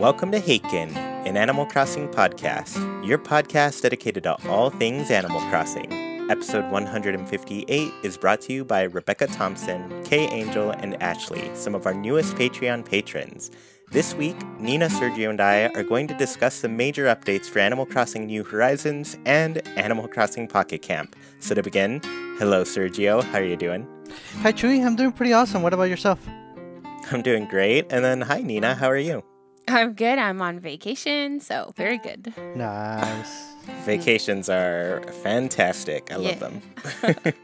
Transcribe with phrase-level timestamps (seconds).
[0.00, 5.92] Welcome to Haken, an Animal Crossing podcast, your podcast dedicated to all things Animal Crossing.
[6.30, 11.84] Episode 158 is brought to you by Rebecca Thompson, Kay Angel, and Ashley, some of
[11.84, 13.50] our newest Patreon patrons.
[13.90, 17.84] This week, Nina, Sergio, and I are going to discuss the major updates for Animal
[17.84, 21.14] Crossing New Horizons and Animal Crossing Pocket Camp.
[21.40, 22.00] So to begin,
[22.38, 23.86] hello Sergio, how are you doing?
[24.40, 25.62] Hi Chewy, I'm doing pretty awesome.
[25.62, 26.26] What about yourself?
[27.12, 27.84] I'm doing great.
[27.90, 29.22] And then hi Nina, how are you?
[29.70, 30.18] I'm good.
[30.18, 32.32] I'm on vacation, so very good.
[32.56, 33.50] Nice.
[33.84, 36.10] Vacations are fantastic.
[36.10, 36.62] I love them.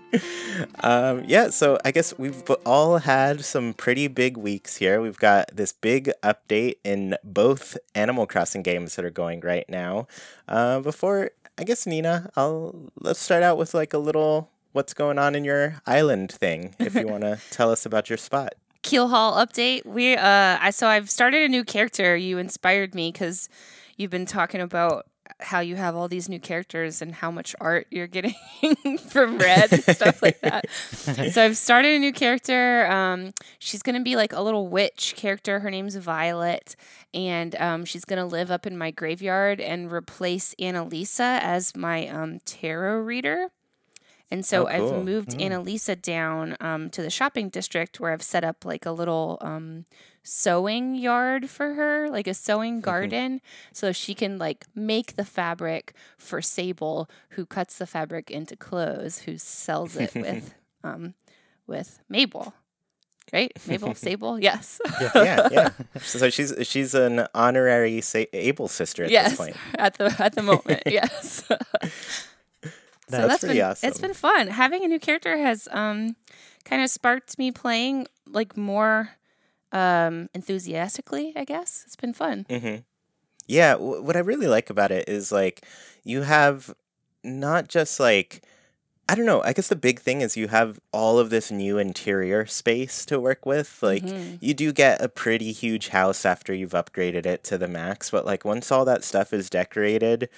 [0.80, 5.00] um, yeah, so I guess we've all had some pretty big weeks here.
[5.00, 10.06] We've got this big update in both Animal Crossing games that are going right now.
[10.48, 15.18] Uh, before, I guess Nina, I'll let's start out with like a little what's going
[15.18, 16.74] on in your island thing.
[16.78, 18.54] If you want to tell us about your spot.
[18.86, 19.84] Keel Hall update.
[19.84, 22.16] We uh I so I've started a new character.
[22.16, 23.48] You inspired me cuz
[23.96, 25.06] you've been talking about
[25.40, 28.34] how you have all these new characters and how much art you're getting
[29.10, 30.70] from Red and stuff like that.
[30.70, 32.86] so I've started a new character.
[32.86, 35.58] Um, she's gonna be like a little witch character.
[35.58, 36.76] Her name's Violet,
[37.12, 42.38] and um, she's gonna live up in my graveyard and replace Annalisa as my um,
[42.44, 43.48] tarot reader.
[44.30, 44.94] And so Oh, cool.
[44.98, 48.90] I've moved Annalisa down um, to the shopping district where I've set up like a
[48.90, 49.84] little um,
[50.24, 53.40] sewing yard for her, like a sewing garden,
[53.72, 59.20] so she can like make the fabric for Sable, who cuts the fabric into clothes,
[59.20, 60.54] who sells it with
[60.84, 61.14] um,
[61.66, 62.52] with Mabel.
[63.32, 64.80] Right, Mabel, Sable, yes,
[65.14, 65.70] yeah, yeah.
[66.00, 69.56] So she's she's an honorary sa- able sister at yes, this point.
[69.78, 71.42] at the at the moment, yes.
[73.08, 73.88] So That's that's pretty been awesome.
[73.88, 74.48] it's been fun.
[74.48, 76.16] Having a new character has um
[76.64, 79.10] kind of sparked me playing like more
[79.72, 81.82] um enthusiastically, I guess.
[81.86, 82.46] It's been fun.
[82.48, 82.76] hmm
[83.46, 85.64] Yeah, w- what I really like about it is like
[86.04, 86.74] you have
[87.22, 88.42] not just like
[89.08, 89.40] I don't know.
[89.42, 93.20] I guess the big thing is you have all of this new interior space to
[93.20, 93.78] work with.
[93.82, 94.38] Like Mhm.
[94.40, 98.26] you do get a pretty huge house after you've upgraded it to the max, but
[98.26, 100.28] like once all that stuff is decorated,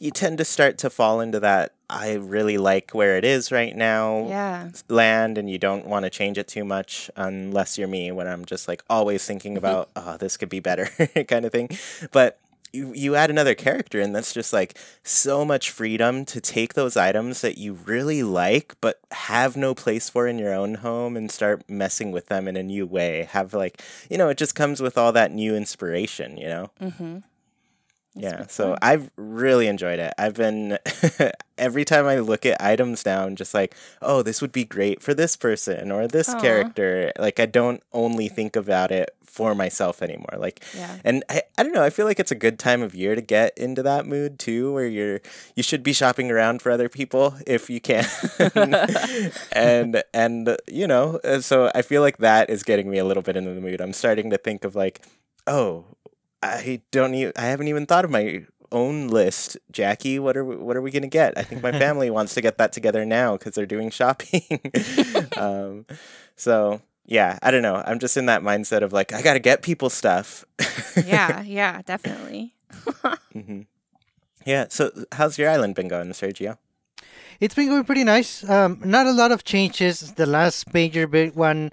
[0.00, 3.74] you tend to start to fall into that I really like where it is right
[3.76, 4.70] now Yeah.
[4.88, 8.44] land and you don't want to change it too much unless you're me when I'm
[8.44, 10.86] just like always thinking about oh this could be better
[11.28, 11.68] kind of thing
[12.10, 12.38] but
[12.72, 16.96] you, you add another character and that's just like so much freedom to take those
[16.96, 21.30] items that you really like but have no place for in your own home and
[21.30, 24.80] start messing with them in a new way have like you know it just comes
[24.82, 27.22] with all that new inspiration you know Mhm.
[28.16, 30.14] Yeah, so I've really enjoyed it.
[30.18, 30.78] I've been
[31.58, 35.02] every time I look at items now, I'm just like, oh, this would be great
[35.02, 36.40] for this person or this Aw.
[36.40, 37.12] character.
[37.18, 40.38] Like I don't only think about it for myself anymore.
[40.38, 40.96] Like Yeah.
[41.04, 43.20] and I, I don't know, I feel like it's a good time of year to
[43.20, 45.20] get into that mood too, where you're
[45.54, 48.06] you should be shopping around for other people if you can.
[49.52, 53.22] and and you know, uh, so I feel like that is getting me a little
[53.22, 53.80] bit into the mood.
[53.82, 55.02] I'm starting to think of like,
[55.46, 55.84] oh,
[56.54, 60.18] I don't even I haven't even thought of my own list, Jackie.
[60.18, 61.36] What are we, what are we gonna get?
[61.36, 64.42] I think my family wants to get that together now because they're doing shopping.
[65.36, 65.86] um,
[66.36, 67.82] so yeah, I don't know.
[67.86, 70.44] I'm just in that mindset of like I gotta get people stuff.
[71.04, 72.54] yeah, yeah, definitely.
[73.32, 73.62] hmm
[74.44, 74.66] Yeah.
[74.68, 76.58] So how's your island been going, Sergio?
[77.38, 78.48] It's been going pretty nice.
[78.48, 80.14] Um, not a lot of changes.
[80.14, 81.70] The last major big one,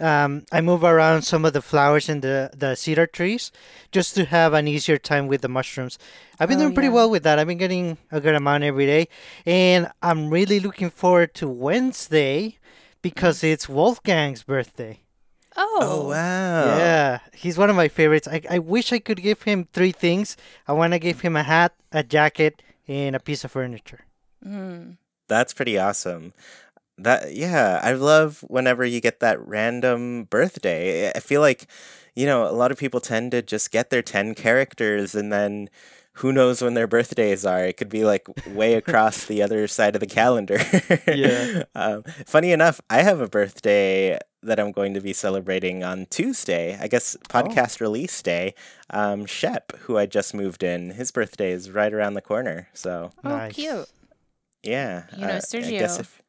[0.00, 3.50] um, I move around some of the flowers in the, the cedar trees
[3.92, 5.98] just to have an easier time with the mushrooms.
[6.38, 6.94] I've been Oh, doing pretty yeah.
[6.94, 7.38] well with that.
[7.38, 9.08] I've been getting a good amount every day.
[9.44, 12.58] And I'm really looking forward to Wednesday
[13.02, 15.00] because it's Wolfgang's birthday.
[15.56, 16.08] Oh.
[16.10, 16.76] wow.
[16.78, 18.28] Yeah, he's one of my favorites.
[18.28, 20.36] I, I wish I could give him three things.
[20.68, 24.04] I want to give him a hat, a jacket, and a piece of furniture.
[24.46, 24.98] Mm.
[25.26, 26.32] That's pretty awesome.
[26.98, 31.10] That yeah, I love whenever you get that random birthday.
[31.14, 31.66] I feel like,
[32.14, 35.70] you know, a lot of people tend to just get their 10 characters and then
[36.14, 37.64] who knows when their birthdays are.
[37.64, 40.58] It could be like way across the other side of the calendar.
[41.06, 41.62] Yeah.
[41.74, 46.76] Um, funny enough, I have a birthday that I'm going to be celebrating on Tuesday.
[46.80, 48.54] I guess podcast release day.
[48.90, 52.68] Um, Shep, who I just moved in, his birthday is right around the corner.
[52.74, 53.54] So Oh, Nice.
[53.54, 53.88] cute.
[54.64, 56.22] yeah, You know, uh, I guess Sergio, if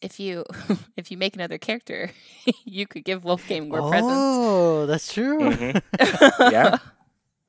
[0.00, 0.44] If you
[0.96, 2.10] if you make another character,
[2.64, 4.12] you could give Wolfgang more presents.
[4.12, 5.40] oh, that's true.
[5.40, 5.82] Mhm.
[6.52, 6.78] yeah.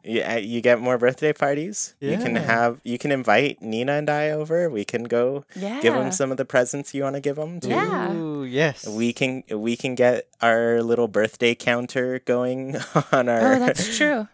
[0.03, 1.93] Yeah, you get more birthday parties.
[1.99, 4.69] You can have you can invite Nina and I over.
[4.69, 5.81] We can go Yeah.
[5.81, 7.59] give them some of the presents you want to give them.
[7.59, 7.67] Too.
[7.69, 8.13] Yeah.
[8.13, 8.87] Ooh, yes.
[8.87, 12.77] We can we can get our little birthday counter going
[13.11, 14.29] on our Oh, that's true.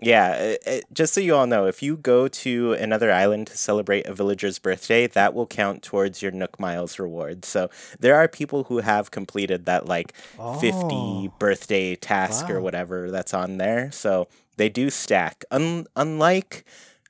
[0.00, 3.56] Yeah, uh, uh, just so you all know, if you go to another island to
[3.58, 7.44] celebrate a villager's birthday, that will count towards your Nook Miles reward.
[7.44, 7.68] So
[7.98, 11.32] there are people who have completed that like 50 Oh.
[11.38, 13.90] birthday task or whatever that's on there.
[13.90, 15.44] So they do stack.
[15.50, 16.64] Un- unlike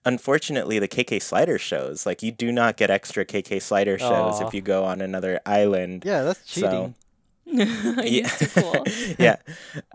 [0.06, 4.46] unfortunately the KK slider shows, like you do not get extra KK slider shows Aw.
[4.46, 6.04] if you go on another island.
[6.06, 6.94] Yeah, that's So- cheating.
[6.94, 7.07] He's
[8.38, 8.84] too cool.
[9.18, 9.36] yeah.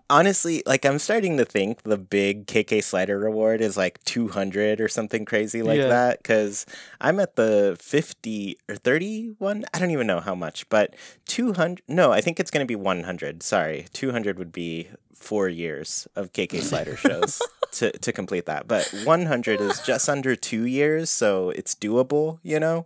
[0.09, 4.88] Honestly, like I'm starting to think the big KK slider reward is like 200 or
[4.88, 5.88] something crazy like Yeah.
[5.88, 6.65] that cuz
[7.00, 10.95] I'm at the 50 or 31, I don't even know how much, but
[11.25, 13.44] 200 No, I think it's going to be 100.
[13.44, 13.85] Sorry.
[13.94, 17.41] 200 would be 4 years of KK slider shows
[17.73, 18.67] to to complete that.
[18.67, 22.85] But 100 is just under 2 years, so it's doable, you know?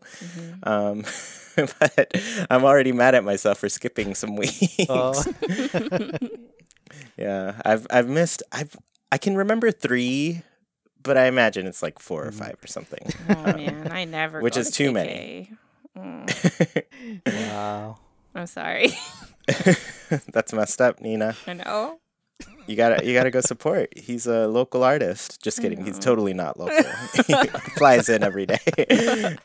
[0.64, 1.04] Um
[1.80, 2.12] but
[2.50, 4.68] I'm already mad at myself for skipping some weeks.
[4.90, 5.14] Oh.
[7.18, 8.76] Yeah, I've I've missed I've
[9.12, 10.44] I can remember three,
[11.04, 12.28] but I imagine it's like four Mm.
[12.28, 13.12] or five or something.
[13.30, 14.40] Oh man, I never.
[14.42, 15.52] Which go is to too many.
[15.98, 16.84] Mm,
[17.26, 17.98] wow.
[18.36, 18.92] I'm sorry.
[20.32, 21.36] That's messed up, Nina.
[21.48, 22.00] I know.
[22.68, 23.90] You gotta you gotta go support.
[23.98, 25.42] He's a local artist.
[25.42, 25.84] Just kidding.
[25.84, 26.84] He's totally not local.
[27.28, 27.34] he
[27.78, 29.38] flies in every day.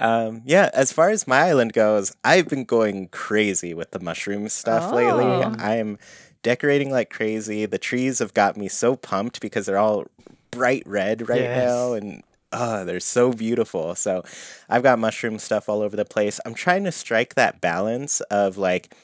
[0.00, 4.48] Um, yeah, as far as my island goes, I've been going crazy with the mushroom
[4.48, 5.24] stuff lately.
[5.24, 5.54] Oh.
[5.58, 5.98] I'm
[6.42, 7.66] decorating like crazy.
[7.66, 10.06] The trees have got me so pumped because they're all
[10.50, 11.68] bright red right Yes.
[11.68, 13.94] now and oh, they're so beautiful.
[13.94, 14.24] So
[14.68, 16.40] I've got mushroom stuff all over the place.
[16.44, 18.94] I'm trying to strike that balance of like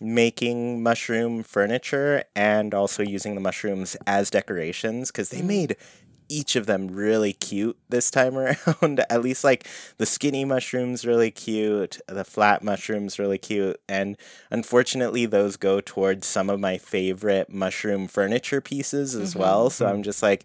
[0.00, 5.76] making mushroom furniture and also using the mushrooms as decorations because they made
[6.28, 9.04] each of them really cute this time around.
[9.10, 9.66] At least like
[9.98, 14.16] the skinny mushrooms really cute, the flat mushrooms really cute, and
[14.50, 19.70] unfortunately those go towards some of my favorite mushroom furniture pieces as mm-hmm, well.
[19.70, 20.02] So I'm mm-hmm.
[20.02, 20.44] just like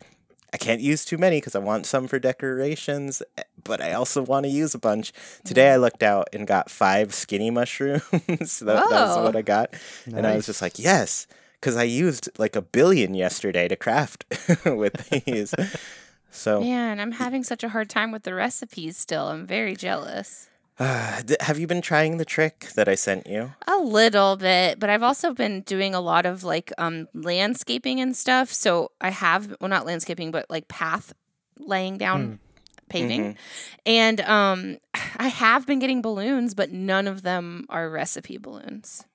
[0.53, 4.21] I can't use too many because I want some for decorations, eh, but I also
[4.21, 5.13] want to use a bunch.
[5.45, 5.81] Today I mm-hmm.
[5.81, 8.01] looked out and got five skinny mushrooms.
[8.11, 9.23] that, that was oh.
[9.23, 9.73] what I got.
[10.05, 11.25] And I was just like, yes,
[11.61, 14.25] because I used like a billion yesterday to craft
[14.65, 15.53] with these.
[16.31, 19.27] So, Man, I'm having such a hard time with the recipes still.
[19.27, 20.49] I'm very jealous.
[20.79, 23.53] uh, d- have you been trying the trick that I sent you?
[23.67, 28.15] A little bit, but I've also been doing a lot of like um landscaping and
[28.17, 28.51] stuff.
[28.51, 31.13] So I have well not landscaping, but like path
[31.59, 32.39] laying down
[32.89, 33.37] paving.
[33.85, 34.77] And um
[35.17, 39.05] I have been getting balloons, but none of them are recipe balloons.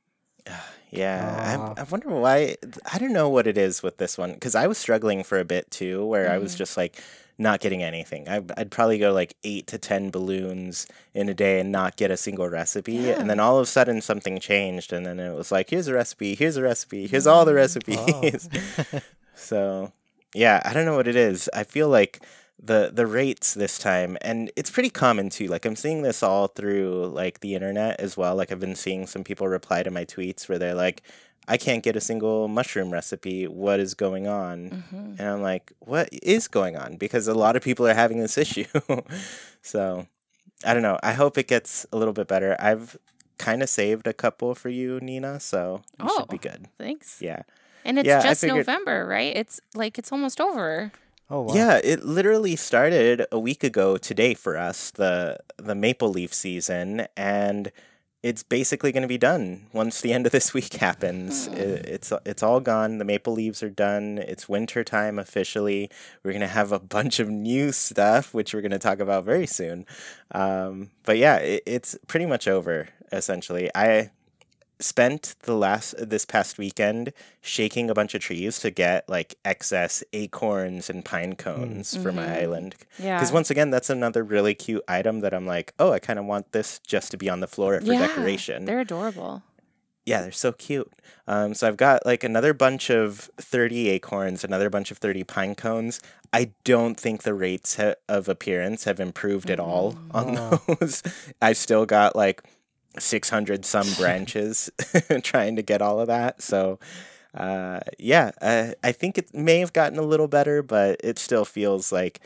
[0.93, 1.75] Yeah, Ah.
[1.77, 2.57] I, I wonder why.
[2.91, 5.45] I don't know what it is with this one because I was struggling for a
[5.45, 7.03] bit too, where I was just like
[7.39, 8.29] not getting anything.
[8.29, 12.13] I, I'd probably go like eight to ten balloons in a day and not get
[12.13, 15.51] a single recipe, and then all of a sudden something changed, and then it was
[15.51, 18.49] like, here's a recipe, here's a recipe, here's all the recipes.
[19.35, 19.93] so
[20.35, 21.51] yeah, I don't know what it is.
[21.53, 22.23] I feel like
[22.62, 26.47] the the rates this time and it's pretty common too like i'm seeing this all
[26.49, 30.05] through like the internet as well like i've been seeing some people reply to my
[30.06, 31.03] tweets where they're like
[31.49, 34.97] i can't get a single mushroom recipe what is going on mm-hmm.
[35.19, 38.38] and i'm like what is going on because a lot of people are having this
[38.44, 38.64] issue
[39.62, 40.06] so
[40.64, 42.97] i don't know i hope it gets a little bit better i've
[43.38, 46.40] kind of saved a couple for you nina so you should be Oh.
[46.40, 47.21] good Thanks.
[47.21, 47.42] yeah
[47.85, 49.37] And it's Yeah, just figured- November, right?
[49.37, 50.90] It's like it's almost over.
[51.28, 51.54] Oh wow.
[51.54, 57.06] Yeah, it literally started a week ago today for us, the the maple leaf season,
[57.16, 57.73] and
[58.23, 61.49] it's basically going to be done once the end of this week happens.
[61.49, 62.99] I- it's it's all gone.
[62.99, 64.18] The maple leaves are done.
[64.18, 65.90] It's winter time officially.
[66.23, 69.25] We're going to have a bunch of new stuff, which we're going to talk about
[69.25, 69.85] very soon.
[70.30, 73.68] Um, but yeah, it, it's pretty much over essentially.
[73.75, 74.11] I
[74.78, 80.04] spent the last this past weekend shaking a bunch of trees to get like excess
[80.12, 82.42] acorns and pine mm, cones for my mm-hmm.
[82.42, 82.75] island.
[82.99, 83.18] Yeah.
[83.18, 86.25] because once again that's another really cute item that i'm like oh i kind of
[86.25, 88.64] want this just to be on the floor for yeah, decoration.
[88.64, 89.42] They're adorable.
[90.04, 90.92] yeah they're so cute.
[91.26, 95.54] Um, so i've got like another bunch of 30 acorns another bunch of 30 pine
[95.54, 96.00] cones.
[96.33, 100.14] I don't think the rates ha- of appearance have improved at all mm.
[100.14, 101.02] on those.
[101.40, 102.42] I've still got like
[102.99, 104.71] 600 some branches
[105.23, 106.79] trying to get all of that so
[107.35, 111.45] uh, yeah uh, i think it may have gotten a little better but it still
[111.45, 112.21] feels like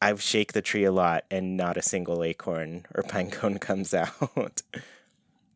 [0.00, 3.94] i've shake the tree a lot and not a single acorn or pine cone comes
[3.94, 4.62] out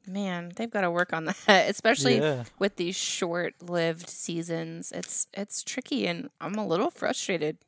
[0.09, 2.45] Man, they've got to work on that, especially Yeah.
[2.61, 4.93] with these short-lived seasons.
[4.93, 7.59] It's it's tricky, and I'm a little frustrated.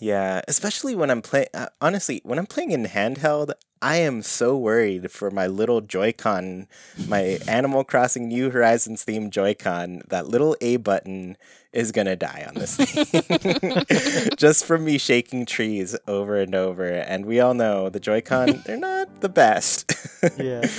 [0.00, 1.48] Yeah, especially when I'm playing.
[1.52, 6.68] Uh, honestly, when I'm playing in handheld, I am so worried for my little Joy-Con,
[7.06, 10.02] my Animal Crossing New Horizons themed Joy-Con.
[10.08, 11.36] That little A button
[11.72, 16.86] is gonna die on this thing, just from me shaking trees over and over.
[16.86, 19.92] And we all know the Joy-Con, they're not the best.
[20.38, 20.66] Yeah.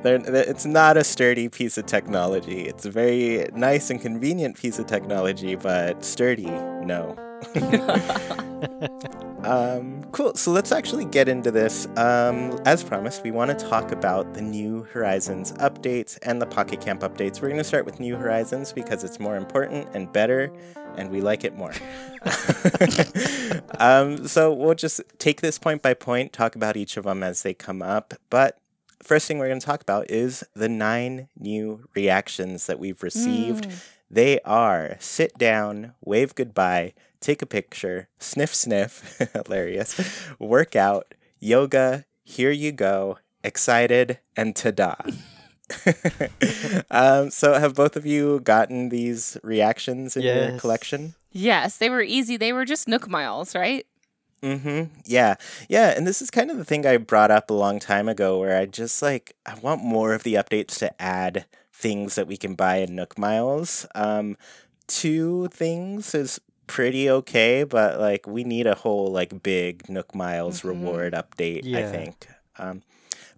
[0.00, 2.60] They're, it's not a sturdy piece of technology.
[2.60, 7.16] It's a very nice and convenient piece of technology, but sturdy, no.
[9.44, 10.34] um, cool.
[10.34, 11.86] So let's actually get into this.
[11.96, 16.80] Um, as promised, we want to talk about the New Horizons updates and the Pocket
[16.80, 17.40] Camp updates.
[17.40, 20.52] We're going to start with New Horizons because it's more important and better,
[20.96, 21.72] and we like it more.
[23.78, 27.42] um, so we'll just take this point by point, talk about each of them as
[27.42, 28.14] they come up.
[28.30, 28.58] But
[29.02, 33.68] first thing we're going to talk about is the nine new reactions that we've received.
[33.68, 33.84] Mm.
[34.10, 42.50] They are sit down, wave goodbye, take a picture, sniff sniff, hilarious, workout, yoga, here
[42.50, 44.94] you go, excited, and ta-da.
[46.90, 51.14] um, so have both of you gotten these reactions in your collection?
[51.30, 52.36] Yes, they were easy.
[52.36, 53.86] They were just Nook Miles, right?
[54.42, 55.00] Mm-hmm.
[55.04, 55.34] Yeah.
[55.68, 55.94] Yeah.
[55.96, 58.56] And this is kind of the thing I brought up a long time ago where
[58.56, 62.54] I just like I want more of the updates to add things that we can
[62.54, 63.86] buy in Nook Miles.
[63.94, 64.36] Um
[64.86, 70.60] two things is pretty okay, but like we need a whole like big Nook Miles
[70.62, 70.64] Mhm.
[70.68, 72.28] reward update, I think.
[72.58, 72.82] Um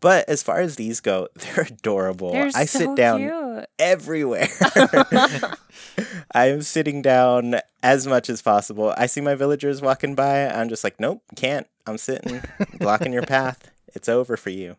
[0.01, 2.33] but as far as these go, they're adorable.
[2.33, 3.67] They're I so sit down cute.
[3.79, 4.49] everywhere.
[6.35, 8.95] I am sitting down as much as possible.
[8.97, 10.47] I see my villagers walking by.
[10.49, 11.67] I'm just like, nope, can't.
[11.87, 12.43] I'm sitting,
[12.79, 13.71] blocking your path.
[13.95, 14.77] It's over for you.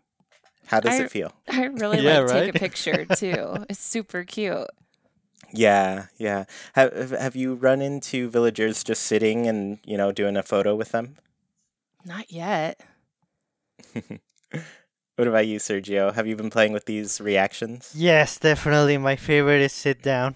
[0.67, 1.33] How does I- it feel?
[1.49, 3.65] I really Yeah, like take a picture too.
[3.69, 4.67] It's super cute.
[5.53, 6.45] Yeah, yeah.
[6.73, 10.91] Have Have you run into villagers just sitting and you know doing a photo with
[10.91, 11.17] them?
[12.05, 12.79] Not yet.
[15.17, 16.13] What about you, Sergio?
[16.13, 17.93] Have you been playing with these reactions?
[17.95, 18.97] Yes, definitely.
[18.97, 20.33] My favorite is sit down,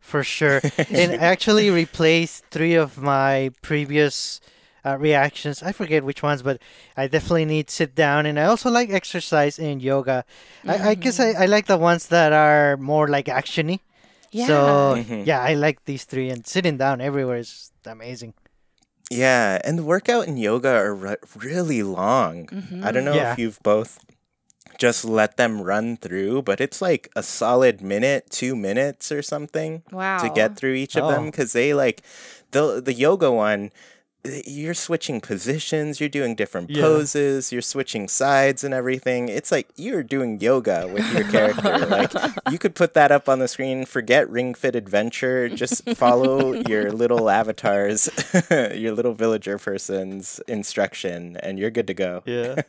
[0.00, 0.62] for sure.
[0.88, 4.40] and actually replaced three of my previous
[4.86, 5.62] uh, reactions.
[5.62, 6.62] I forget which ones, but
[6.96, 8.24] I definitely need sit down.
[8.24, 10.24] And I also like exercise and yoga.
[10.66, 13.80] I, I guess I, I like the ones that are more like actiony.
[14.32, 14.46] Yeah.
[14.48, 14.58] So
[14.96, 15.26] Mhm.
[15.26, 16.30] yeah, I like these three.
[16.30, 18.34] And sitting down everywhere is amazing.
[19.10, 22.46] Yeah, and the workout and yoga are re- really long.
[22.46, 22.82] Mhm.
[22.84, 23.32] I don't know Yeah.
[23.32, 23.98] if you've both
[24.78, 29.82] just let them run through, but it's like a solid minute, two minutes or something
[29.92, 30.16] wow.
[30.18, 31.30] to get through each of them Oh.
[31.30, 32.00] because they like
[32.52, 33.70] the the yoga one.
[34.24, 36.82] You're switching positions, you're doing different Yeah.
[36.82, 39.28] poses, you're switching sides and everything.
[39.28, 41.78] It's like you're doing yoga with your character.
[41.86, 42.12] like
[42.50, 46.92] you could put that up on the screen, forget Ring Fit Adventure, just follow your
[46.92, 48.08] little avatars,
[48.50, 52.22] your little villager person's instruction, and you're good to go.
[52.24, 52.62] Yeah.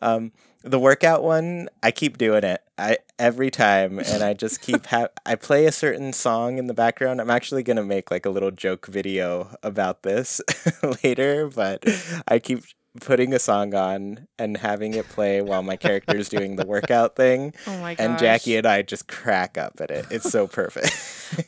[0.00, 2.62] Um, the workout one, I keep doing it.
[2.78, 6.74] I every time, and I just keep ha- I play a certain song in the
[6.74, 7.20] background.
[7.20, 10.40] I'm actually gonna make like a little joke video about this
[11.04, 11.84] later, but
[12.28, 12.64] I keep
[13.00, 17.16] putting a song on and having it play while my character is doing the workout
[17.16, 17.54] thing.
[17.66, 18.04] Oh my gosh.
[18.04, 20.06] And Jackie and I just crack up at it.
[20.10, 20.92] It's so perfect.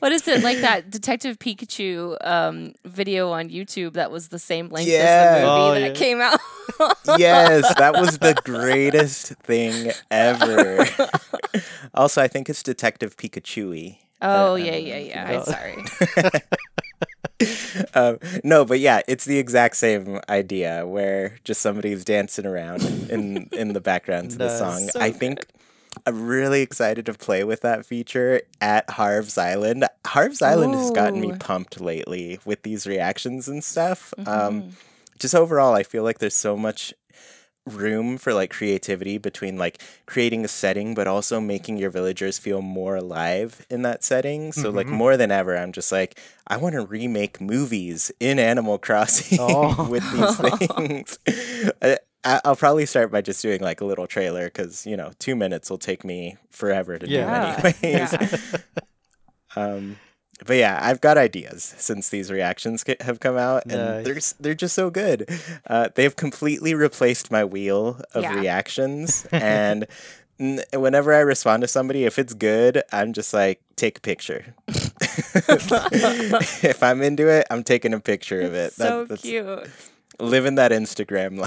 [0.01, 4.69] What is it like that Detective Pikachu um, video on YouTube that was the same
[4.71, 4.97] length Yeah.
[4.99, 5.93] as the movie Oh, that yeah.
[5.93, 6.41] came out?
[7.19, 10.87] yes, that was the greatest thing ever.
[11.95, 13.97] also, I think it's Detective Pikachu.
[14.23, 15.31] Oh yeah, um, yeah, yeah.
[15.31, 15.39] no.
[15.39, 15.85] I'm sorry.
[17.95, 23.49] um, no, but yeah, it's the exact same idea where just somebody's dancing around in
[23.53, 24.89] in the background to the song.
[24.89, 25.47] So I think
[26.07, 29.85] I'm really excited to play with that feature at Harv's Island.
[30.07, 34.13] Harv's Island has gotten me pumped lately with these reactions and stuff.
[34.19, 34.73] Um, Mhm.
[35.19, 36.93] just overall, I feel like there's so much
[37.67, 42.61] room for like creativity between like creating a setting but also making your villagers feel
[42.61, 44.91] more alive in that setting so like Mhm.
[44.91, 49.89] more than ever i'm just like i want to remake movies in animal crossing Oh.
[49.91, 51.19] with these things
[51.81, 55.13] I, I- i'll probably start by just doing like a little trailer because you know
[55.19, 57.61] two minutes will take me forever to Yeah.
[57.63, 58.39] do anyways Yeah.
[59.57, 59.97] um,
[60.47, 64.15] but yeah, I've got ideas since these reactions get, have come out, and Nice.
[64.35, 65.29] they're they're just so good.
[65.67, 68.35] Uh, they've completely replaced my wheel of Yeah.
[68.35, 69.87] reactions, and
[70.41, 74.55] n- whenever I respond to somebody, if it's good, I'm just like take a picture.
[74.69, 78.67] if I'm into it, I'm taking a picture of it.
[78.69, 79.69] It's so that's, cute.
[80.21, 81.39] Living that Instagram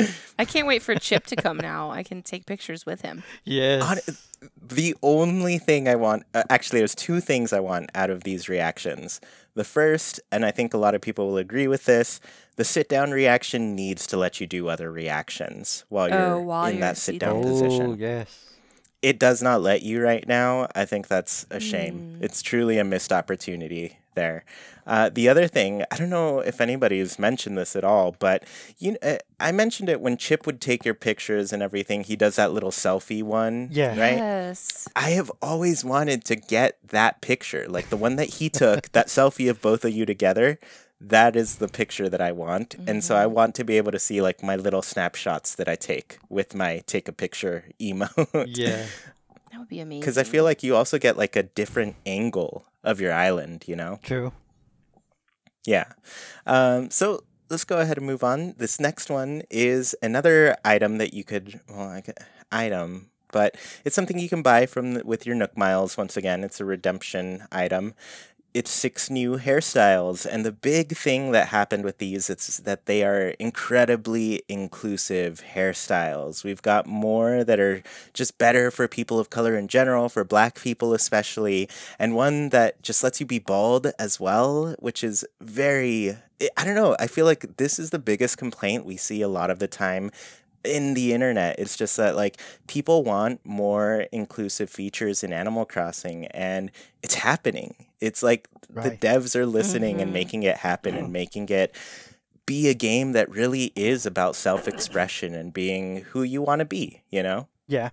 [0.00, 0.24] life.
[0.38, 1.90] I can't wait for Chip to come now.
[1.90, 3.22] I can take pictures with him.
[3.44, 3.82] Yes.
[3.82, 4.14] On-
[4.60, 8.46] the only thing I want, uh, actually, there's two things I want out of these
[8.48, 9.20] reactions.
[9.54, 12.20] The first, and I think a lot of people will agree with this,
[12.56, 16.66] the sit down reaction needs to let you do other reactions while Oh, you're while
[16.66, 17.48] in you're that sit down seated.
[17.48, 17.96] oh, position.
[17.98, 18.50] yes.
[19.00, 20.68] It does not let you right now.
[20.74, 22.18] I think that's a shame.
[22.18, 22.22] Mm.
[22.24, 24.44] It's truly a missed opportunity there.
[24.86, 28.44] Uh, the other thing, I don't know if anybody's mentioned this at all, but
[28.78, 32.04] you, uh, I mentioned it when Chip would take your pictures and everything.
[32.04, 33.98] He does that little selfie one, Yeah.
[33.98, 34.18] right?
[34.18, 34.86] Yes.
[34.94, 39.06] I have always wanted to get that picture, like the one that he took, that
[39.06, 40.58] selfie of both of you together.
[41.00, 42.76] That is the picture that I want.
[42.86, 45.74] And so I want to be able to see like my little snapshots that I
[45.74, 48.46] take with my take a picture emote.
[48.56, 48.86] Yeah.
[49.54, 50.00] That would be amazing.
[50.00, 53.76] Because I feel like you also get like a different angle of your island, you
[53.76, 54.00] know?
[54.02, 54.32] True.
[55.64, 55.84] Yeah.
[56.44, 58.56] Um, so let's go ahead and move on.
[58.58, 62.12] This next one is another item that you could, well, I gu-
[62.50, 65.96] item, but it's something you can buy from the, with your Nook Miles.
[65.96, 67.94] Once again, it's a redemption item.
[68.54, 73.02] It's six new hairstyles, and the big thing that happened with these is that they
[73.02, 76.44] are incredibly inclusive hairstyles.
[76.44, 77.82] We've got more that are
[78.12, 81.68] just better for people of color in general, for black people especially,
[81.98, 86.16] and one that just lets you be bald as well, which is very
[86.56, 89.50] I- don't know, I feel like this is the biggest complaint we see a lot
[89.50, 90.10] of the time
[90.64, 91.58] in the internet.
[91.58, 96.70] It's just that like people want more inclusive features in Animal Crossing and
[97.02, 97.74] it's happening.
[98.04, 98.82] It's like Right.
[98.82, 100.12] the devs are listening and Mhm.
[100.12, 101.74] making it happen and making it
[102.46, 107.02] be a game that really is about self-expression and being who you want to be,
[107.10, 107.48] you know?
[107.68, 107.90] Yeah.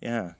[0.00, 0.32] Yeah.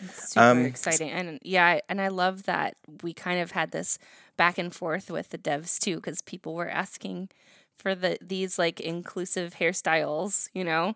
[0.00, 1.10] It's super Um, exciting.
[1.10, 3.98] And yeah, and I love that we kind of had this
[4.36, 7.30] back and forth with the devs too, because people were asking
[7.78, 10.94] for the these like inclusive hairstyles, you know?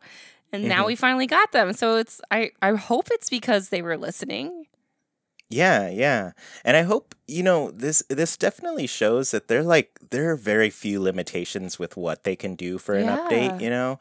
[0.53, 0.87] And now Mhm.
[0.87, 1.73] we finally got them.
[1.73, 4.67] So it's I, I hope it's because they were listening.
[5.51, 6.33] Yeah, yeah.
[6.65, 10.71] And I hope, you know, this this definitely shows that they're like there are very
[10.71, 13.19] few limitations with what they can do for an Yeah.
[13.19, 13.99] update, you know.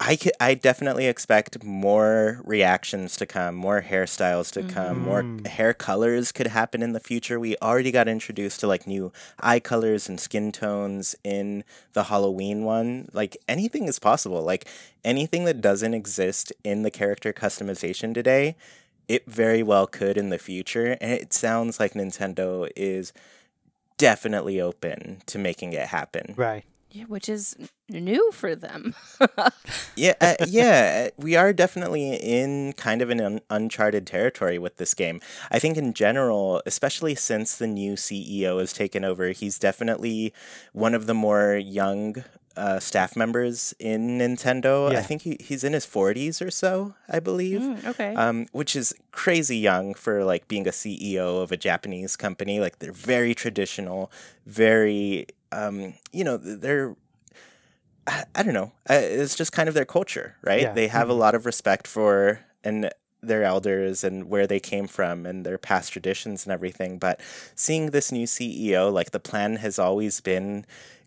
[0.00, 5.46] I ca- I definitely expect more reactions to come, more hairstyles to come, more Mhm.
[5.46, 7.38] hair colors could happen in the future.
[7.38, 12.64] We already got introduced to like new eye colors and skin tones in the Halloween
[12.64, 13.10] one.
[13.12, 14.40] Like anything is possible.
[14.42, 14.64] Like
[15.04, 18.56] anything that doesn't exist in the character customization today,
[19.08, 20.96] it very well could in the future.
[21.00, 23.12] And it sounds like Nintendo is
[23.98, 26.34] definitely open to making it happen.
[26.36, 26.64] Right.
[26.90, 27.56] Yeah, which is
[27.88, 28.94] new for them.
[29.94, 34.94] Yeah, uh, yeah, we are definitely in kind of an un- uncharted territory with this
[34.94, 35.20] game.
[35.50, 40.32] I think in general, especially since the new CEO has taken over, he's definitely
[40.72, 42.24] one of the more young
[42.56, 44.94] uh, staff members in Nintendo.
[44.94, 47.60] I think he, he's in his 40s or so, I believe.
[47.60, 48.14] Mm, okay.
[48.14, 52.60] um, which is crazy young for like being a CEO of a Japanese company.
[52.60, 54.10] Like they're very traditional,
[54.46, 56.96] very, um, you know, they're.
[58.06, 58.72] I, I don't know.
[58.90, 60.62] Uh, It's just kind of their culture, right?
[60.62, 60.72] Yeah.
[60.72, 61.18] They have a Mhm.
[61.18, 62.90] lot of respect for and
[63.22, 66.98] their elders and where they came from and their past traditions and everything.
[66.98, 67.20] But
[67.54, 70.66] seeing this new CEO, like the plan has always been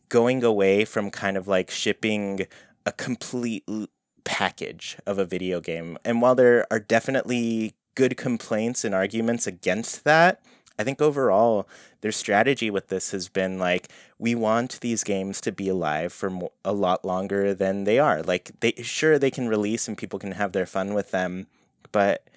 [0.10, 2.48] going away from kind of like shipping
[2.86, 3.66] a complete
[4.24, 5.98] package of a video game.
[6.04, 10.42] And while there are definitely good complaints and arguments against that,
[10.78, 11.68] I think overall
[12.02, 13.90] their strategy with this has been like
[14.20, 18.22] we want these games to be alive for mo- a lot longer than they are.
[18.22, 21.48] Like they sure they can release and people can have their fun with them,
[21.92, 22.28] but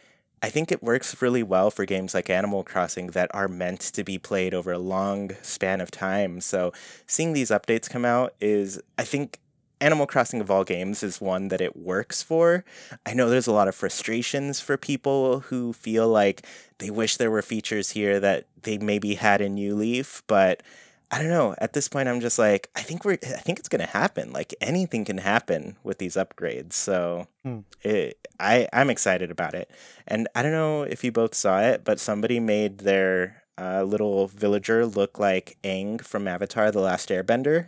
[0.42, 4.04] I think it works really well for games like Animal Crossing that are meant to
[4.04, 6.40] be played over a long span of time.
[6.40, 6.72] So
[7.06, 9.40] seeing these updates come out is I think
[9.80, 12.64] Animal Crossing of all games is one that it works for.
[13.06, 16.46] I know there's a lot of frustrations for people who feel like
[16.78, 20.62] they wish there were features here that they maybe had in New Leaf, but
[21.10, 21.54] I don't know.
[21.58, 24.32] At this point I'm just like I think we're I think it's going to happen.
[24.32, 26.74] Like anything can happen with these upgrades.
[26.74, 27.60] So Hmm.
[27.82, 29.70] it, I I'm excited about it.
[30.06, 34.28] And I don't know if you both saw it, but somebody made their uh, little
[34.28, 37.66] villager look like Aang from Avatar: The Last Airbender,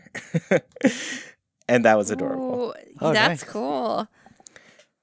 [1.69, 2.69] and that was adorable.
[2.71, 3.51] Ooh, Oh, that's nice.
[3.51, 4.07] cool.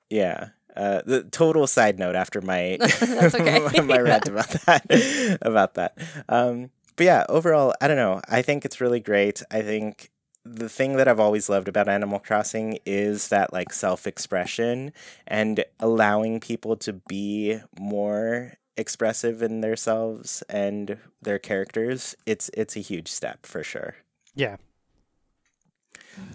[0.10, 0.50] Yeah.
[0.76, 3.82] Uh, the total side note after my That's okay.
[3.82, 5.98] my rant about that about that.
[6.30, 8.22] Um, but yeah, overall, I don't know.
[8.28, 9.42] I think it's really great.
[9.50, 10.12] I think
[10.44, 14.92] the thing that I've always loved about Animal Crossing is that like self-expression
[15.28, 22.16] and allowing people to be more expressive in themselves and their characters.
[22.26, 23.96] It's it's a huge step for sure.
[24.36, 24.58] Yeah.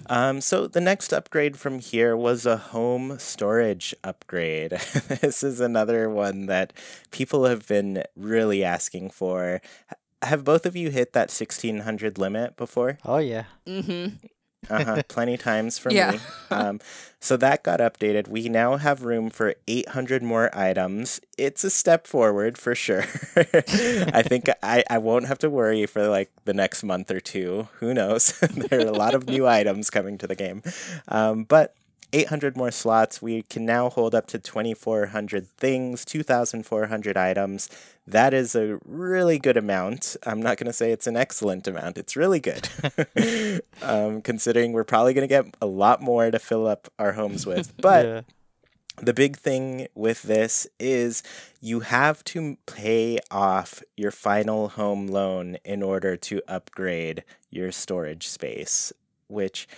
[0.07, 4.70] Um, so the next upgrade from here was a home storage upgrade.
[5.20, 6.72] this is another one that
[7.11, 9.61] people have been really asking for.
[10.22, 12.98] H- Have both of you hit that 1600 limit before?
[13.04, 13.44] Oh yeah.
[13.66, 14.16] Mm-hmm.
[14.70, 16.12] Uh-huh, plenty times for Yeah.
[16.12, 16.18] me.
[16.50, 16.80] Um,
[17.18, 18.28] so that got updated.
[18.28, 21.20] We now have room for 800 more items.
[21.37, 23.04] It's a step forward for sure.
[23.37, 27.68] I think I, I won't have to worry for like the next month or two.
[27.80, 28.38] Who knows?
[28.70, 30.62] there are a lot of new items coming to the game.
[31.08, 31.74] Um, but
[32.12, 33.20] 800 more slots.
[33.22, 37.68] We can now hold up to 2,400 things, 2,400 items.
[38.06, 40.16] That is a really good amount.
[40.24, 41.98] I'm not going to say it's an excellent amount.
[41.98, 42.68] It's really good.
[43.82, 47.46] um, considering we're probably going to get a lot more to fill up our homes
[47.46, 47.72] with.
[47.82, 48.20] But yeah.
[49.00, 51.22] the big thing with this is
[51.60, 58.26] you have to pay off your final home loan in order to upgrade your storage
[58.28, 58.92] space,
[59.28, 59.68] which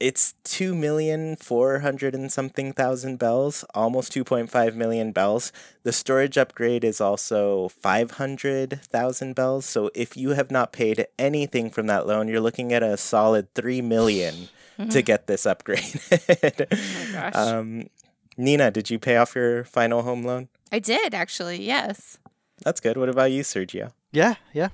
[0.00, 5.52] it's 2 million 400 and something thousand bells, almost 2.5 million bells.
[5.82, 9.66] The storage upgrade is also 500,000 bells.
[9.66, 13.52] So if you have not paid anything from that loan, you're looking at a solid
[13.54, 14.48] 3 million
[14.90, 16.00] to get this upgrade.
[16.12, 17.34] Oh my gosh.
[17.34, 17.88] um,
[18.36, 20.48] Nina, did you pay off your final home loan?
[20.70, 21.62] I did actually.
[21.62, 22.18] Yes.
[22.64, 22.96] That's good.
[22.96, 23.92] What about you, Sergio?
[24.12, 24.68] Yeah, yeah.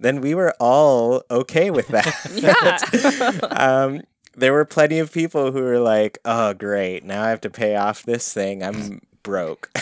[0.00, 2.14] Then we were all okay with that.
[2.38, 3.40] Yeah.
[3.50, 4.02] um,
[4.38, 7.04] there were plenty of people who were like, "Oh, great!
[7.04, 8.62] Now I have to pay off this thing.
[8.62, 9.70] I'm broke."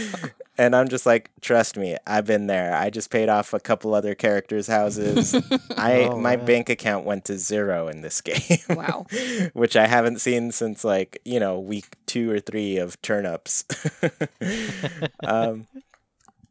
[0.58, 2.74] and I'm just like, "Trust me, I've been there.
[2.74, 5.34] I just paid off a couple other characters' houses.
[5.76, 6.44] I Oh, my wow.
[6.44, 9.06] bank account went to zero in this game, wow.
[9.52, 13.64] which I haven't seen since like you know week two or three of turnips."
[15.24, 15.66] um,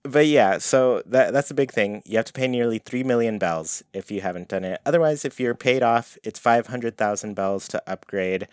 [0.04, 2.04] but yeah, so that that's a big thing.
[2.06, 4.82] You have to pay nearly three million bells if you haven't done it.
[4.86, 8.48] Otherwise, if you're paid off, it's five hundred thousand bells to upgrade.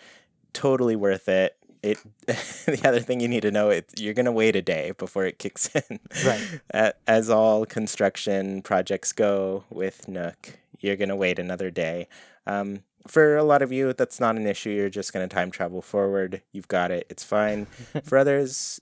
[0.53, 1.57] Totally worth it.
[1.83, 1.99] It.
[2.27, 5.39] the other thing you need to know it you're gonna wait a day before it
[5.39, 5.99] kicks in.
[6.25, 6.93] Right.
[7.07, 12.07] As all construction projects go with Nook, you're gonna wait another day.
[12.47, 14.71] Um, for a lot of you, that's not an issue.
[14.71, 16.43] You're just gonna time travel forward.
[16.53, 17.07] You've got it.
[17.11, 17.67] It's fine.
[18.05, 18.81] for others,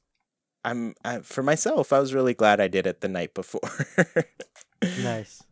[0.65, 1.93] I'm I, for myself.
[1.93, 3.61] I was really glad I did it the night before.
[4.97, 5.43] Nice.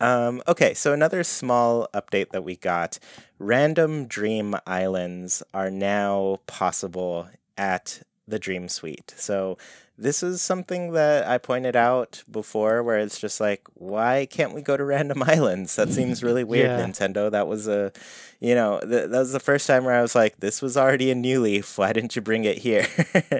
[0.00, 2.98] um, okay, so another small update that we got:
[3.38, 9.14] random dream islands are now possible at the Dream Suite.
[9.16, 9.56] So
[9.96, 14.62] this is something that I pointed out before, where it's just like, why can't we
[14.62, 15.74] go to random islands?
[15.76, 16.84] That seems really weird, Yeah.
[16.86, 17.30] Nintendo.
[17.30, 17.92] That was a,
[18.40, 21.10] you know, th- that was the first time where I was like, this was already
[21.10, 21.78] a new leaf.
[21.78, 22.86] Why didn't you bring it here?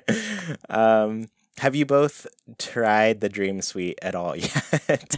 [0.70, 2.26] um, have you both
[2.58, 5.16] tried the Dream Suite at all yet?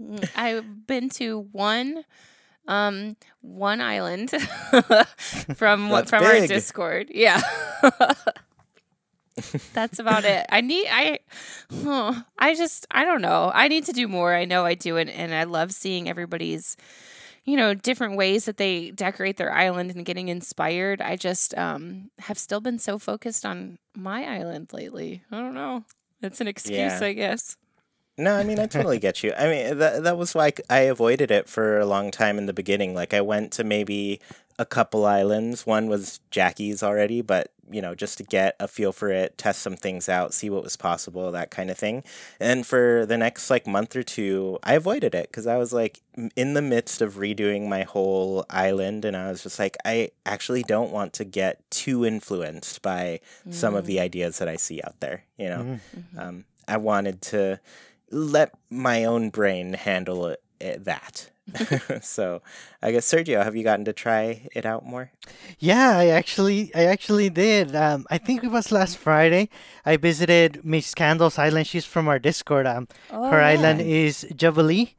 [0.00, 2.04] Mm, I've been to one
[2.68, 4.30] um one island
[5.54, 6.46] from what That's from our.
[6.46, 7.08] Discord.
[7.14, 7.40] Yeah.
[9.74, 10.46] That's about it.
[10.50, 11.18] I need I
[11.82, 13.50] huh, I just I don't know.
[13.54, 14.34] I need to do more.
[14.34, 16.76] I know I do it and I love seeing everybody's
[17.44, 21.02] you know different ways that they decorate their island and getting inspired.
[21.02, 25.22] I just um have still been so focused on my island lately.
[25.30, 25.84] I don't know.
[26.22, 27.00] It's an excuse, Yeah.
[27.02, 27.56] I guess.
[28.18, 29.34] No, I mean I totally get you.
[29.36, 32.54] I mean that that was why I avoided it for a long time in the
[32.54, 32.94] beginning.
[32.94, 34.20] Like I went to maybe
[34.58, 35.66] a couple islands.
[35.66, 39.60] One was Jackie's already, but you know, just to get a feel for it, test
[39.60, 42.04] some things out, see what was possible, that kind of thing.
[42.38, 46.00] And for the next like month or two, I avoided it because I was like
[46.36, 50.62] in the midst of redoing my whole island, and I was just like, I actually
[50.62, 53.18] don't want to get too influenced by
[53.50, 55.24] some of the ideas that I see out there.
[55.36, 55.78] You know,
[56.14, 56.18] Mhm.
[56.18, 57.58] um, I wanted to
[58.12, 61.30] let my own brain handle it, it, that.
[62.02, 62.42] so,
[62.82, 65.12] I guess Sergio, have you gotten to try it out more?
[65.58, 67.74] Yeah, I actually, I actually did.
[67.76, 69.48] Um, I think it was last Friday.
[69.84, 71.66] I visited Miss Candle's island.
[71.66, 72.66] She's from our Discord.
[72.66, 73.46] Um, Oh, her yeah.
[73.46, 74.94] island is Jubilee,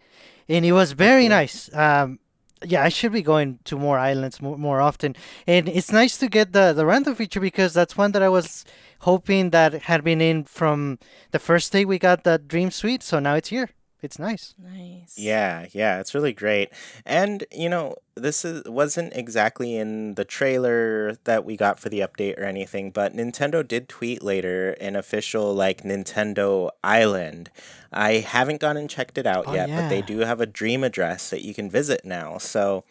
[0.47, 1.73] and it was very nice.
[1.75, 2.19] Um,
[2.63, 6.27] yeah, I should be going to more islands more, more often, and it's nice to
[6.27, 8.65] get the the random feature because that's one that I was
[9.01, 10.97] hoping that had been in from
[11.31, 13.03] the first day we got the Dream Suite.
[13.03, 13.69] So now it's here.
[14.07, 14.55] It's nice.
[14.57, 15.17] Nice.
[15.17, 16.69] Yeah, yeah, it's really great.
[17.05, 21.99] And, you know, this is wasn't exactly in the trailer that we got for the
[21.99, 27.51] update or anything, but Nintendo did tweet later an official like Nintendo Island.
[27.91, 30.85] I haven't gone and checked it out Oh, yet, but they do have a dream
[30.85, 32.37] address that you can visit now.
[32.37, 32.85] So,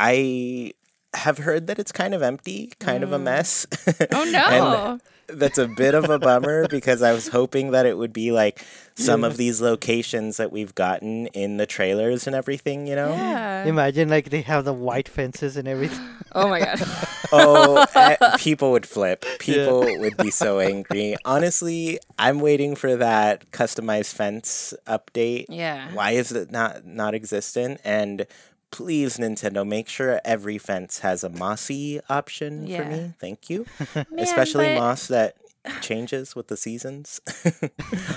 [0.00, 0.72] I
[1.14, 3.22] have heard that it's kind of empty, kind of a mm.
[3.22, 3.68] mess.
[4.12, 4.98] Oh And no.
[5.34, 8.64] That's a bit of a bummer because I was hoping that it would be like
[8.96, 13.10] some of these locations that we've gotten in the trailers and everything, you know?
[13.12, 13.64] yeah.
[13.64, 16.06] Imagine like they have the white fences and everything.
[16.32, 16.80] Oh my god.
[17.32, 19.24] Oh, eh, people would flip.
[19.38, 21.16] People would be so angry.
[21.24, 25.46] Honestly, I'm waiting for that customized fence update.
[25.48, 25.92] Yeah.
[25.92, 27.80] Why is it not not existent?
[27.84, 28.26] And
[28.70, 33.14] please, Nintendo, make sure every fence has a mossy option for me.
[33.20, 33.66] Thank you.
[33.94, 35.36] Man, Especially but- moss that
[35.80, 37.20] changes with the seasons.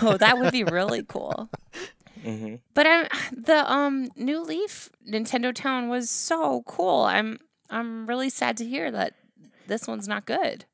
[0.01, 1.49] Oh, that would be really cool.
[2.23, 7.01] hmm But I, the um new Leaf Nintendo Town was so cool.
[7.03, 7.39] I'm
[7.69, 9.13] I'm really sad to hear that
[9.67, 10.65] this one's not good.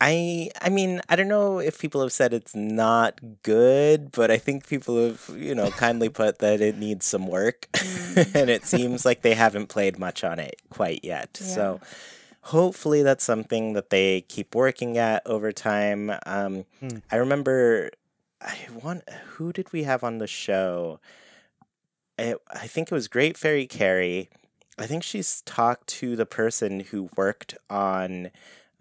[0.00, 4.36] I I mean, I don't know if people have said it's not good, but I
[4.38, 7.66] think people have, you know, kindly put that it needs some work.
[8.34, 11.36] and it seems like they haven't played much on it quite yet.
[11.36, 11.80] So
[12.42, 16.12] hopefully that's something that they keep working at over time.
[16.26, 16.98] Um Hmm.
[17.10, 17.90] I remember
[18.40, 19.02] I want
[19.34, 21.00] who did we have on the show?
[22.18, 24.28] I, I think it was Great Fairy Carrie.
[24.78, 28.30] I think she's talked to the person who worked on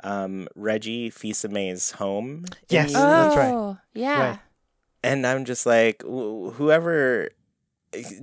[0.03, 2.45] um, Reggie Fils-Aimé's home.
[2.69, 2.91] Yes.
[2.91, 3.01] Uni.
[3.01, 3.53] that's right.
[3.53, 4.29] Oh, yeah.
[4.29, 4.39] Right.
[5.03, 7.29] And I'm just like, wh- whoever,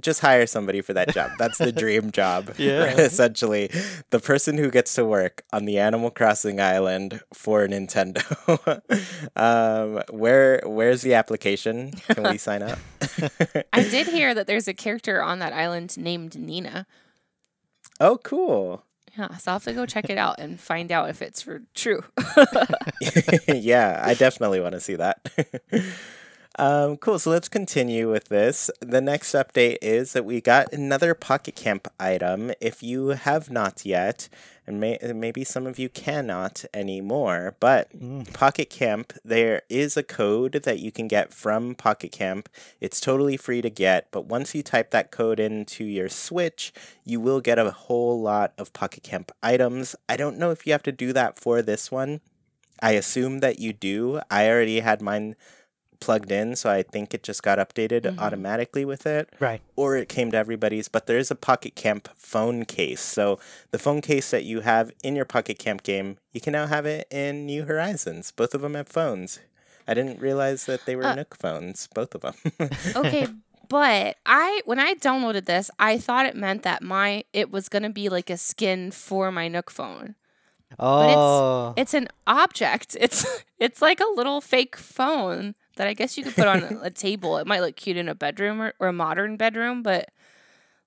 [0.01, 1.31] just hire somebody for that job.
[1.39, 2.55] That's the dream job.
[2.59, 2.85] Yeah.
[2.99, 3.71] essentially,
[4.11, 8.23] the person who gets to work on the Animal Crossing island for Nintendo.
[9.37, 11.93] um, where where's the application?
[11.93, 12.79] Can we sign up?
[13.73, 16.87] I did hear that there's a character on that island named Nina.
[18.01, 18.85] oh, cool.
[19.17, 21.63] Yeah, so I'll have to go check it out and find out if it's for
[21.75, 22.03] true.
[23.49, 25.31] yeah, I definitely want to see that.
[26.59, 27.19] um, cool.
[27.21, 28.71] So let's continue with this.
[28.81, 32.53] The next update is that we got another Pocket Camp item.
[32.61, 34.29] If you have not yet,
[34.67, 38.33] and may- maybe some of you cannot anymore, but mm.
[38.33, 42.49] Pocket Camp, there is a code that you can get from Pocket Camp.
[42.81, 46.73] It's totally free to get, but once you type that code into your Switch,
[47.05, 49.95] you will get a whole lot of Pocket Camp items.
[50.09, 52.21] I don't know if you have to do that for this one.
[52.81, 54.21] I assume that you do.
[54.31, 55.37] I already had mine
[56.05, 59.31] plugged in, so I think it just got updated automatically with it.
[59.41, 59.63] Right.
[59.75, 63.01] Or it came to everybody's, but there is a Pocket Camp phone case.
[63.01, 63.39] So
[63.71, 66.85] the phone case that you have in your Pocket Camp game, you can now have
[66.85, 68.33] it in New Horizons.
[68.33, 69.41] Both of them have phones.
[69.89, 72.35] I didn't realize that they were Uh, Nook phones, both of them.
[72.97, 73.27] okay,
[73.69, 77.91] but I when I downloaded this, I thought it meant that my it was gonna
[77.91, 80.17] be like a skin for my Nook phone.
[80.79, 81.73] Oh.
[81.77, 82.97] It's an object.
[83.01, 83.27] It's
[83.59, 86.91] it's like a little fake phone that I guess you could put on a, a
[86.91, 87.37] table.
[87.39, 90.09] It might look cute in a bedroom or, or a modern bedroom, but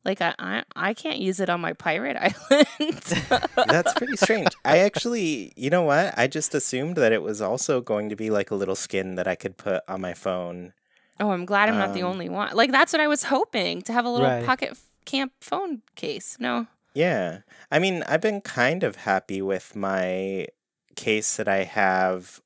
[0.05, 3.47] like I, I I can't use it on my pirate island.
[3.67, 4.49] That's pretty strange.
[4.63, 6.13] I actually, you know what?
[6.17, 9.27] I just assumed that it was also going to be like a little skin that
[9.27, 10.73] I could put on my phone.
[11.19, 12.55] oh, I'm glad I'm not the Um, only one.
[12.55, 14.45] Like that's what I was hoping to have a little Right.
[14.45, 16.37] pocket f- camp phone case.
[16.39, 16.67] No.
[16.93, 17.39] Yeah.
[17.71, 20.47] I mean, I've been kind of happy with my
[20.95, 22.41] case that I have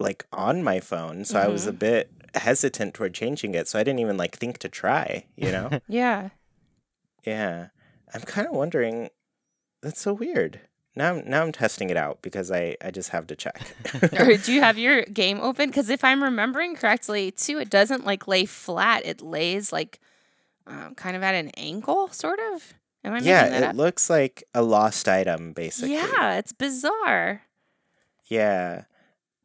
[0.00, 1.24] like on my phone.
[1.24, 3.68] So I was a bit hesitant toward changing it.
[3.68, 5.80] So I didn't even like think to try, you know?
[5.88, 6.30] Yeah.
[7.24, 7.68] yeah.
[8.14, 9.10] I'm kind of wondering
[9.82, 10.60] that's so weird.
[10.96, 13.60] Now I'm now I'm testing it out because I I just have to check.
[14.18, 15.68] or do you have your game open?
[15.68, 19.06] Because if I'm remembering correctly, too, it doesn't like lay flat.
[19.06, 20.00] It lays like
[20.66, 22.74] um, kind of at an angle, sort of.
[23.02, 23.76] Am I making yeah, it up?
[23.76, 25.94] looks like a lost item basically.
[25.94, 27.42] Yeah, it's bizarre.
[28.26, 28.84] Yeah.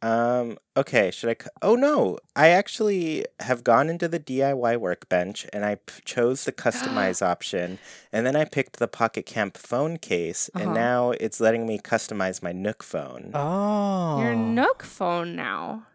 [0.01, 1.43] Um, okay, should I?
[1.43, 6.43] c- Oh no, I actually have gone into the DIY workbench and I p- chose
[6.45, 7.79] the customize option,
[8.11, 10.73] and then I picked the Pocket Camp phone case, and Uh-huh.
[10.73, 13.31] now it's letting me customize my Nook phone.
[13.33, 14.19] Oh.
[14.21, 15.87] Your Nook phone now.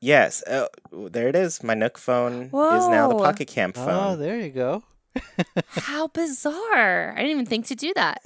[0.00, 1.62] Yes, oh, there it is.
[1.62, 4.12] My Nook phone is now the Pocket Camp phone.
[4.12, 4.84] Oh, there you go.
[5.66, 7.12] How bizarre!
[7.12, 8.22] I didn't even think to do that.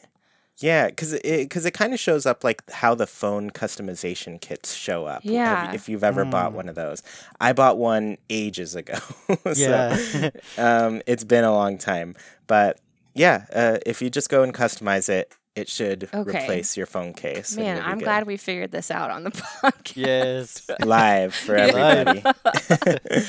[0.63, 4.75] Yeah, because it because it kind of shows up like how the phone customization kits
[4.75, 5.23] show up.
[5.25, 5.73] Yeah.
[5.73, 6.57] if you've ever bought Mm.
[6.57, 7.03] one of those,
[7.41, 8.95] I bought one ages ago.
[9.29, 10.31] so, Yeah.
[10.59, 12.15] um, it's been a long time,
[12.47, 12.79] but
[13.15, 16.45] yeah, uh, if you just go and customize it, it should Okay.
[16.45, 17.57] replace your phone case.
[17.59, 18.05] Man, I'm good.
[18.05, 19.31] glad we figured this out on the
[19.63, 19.97] podcast.
[19.97, 20.71] yes.
[20.83, 22.23] live for Yeah.
[22.25, 23.27] everybody.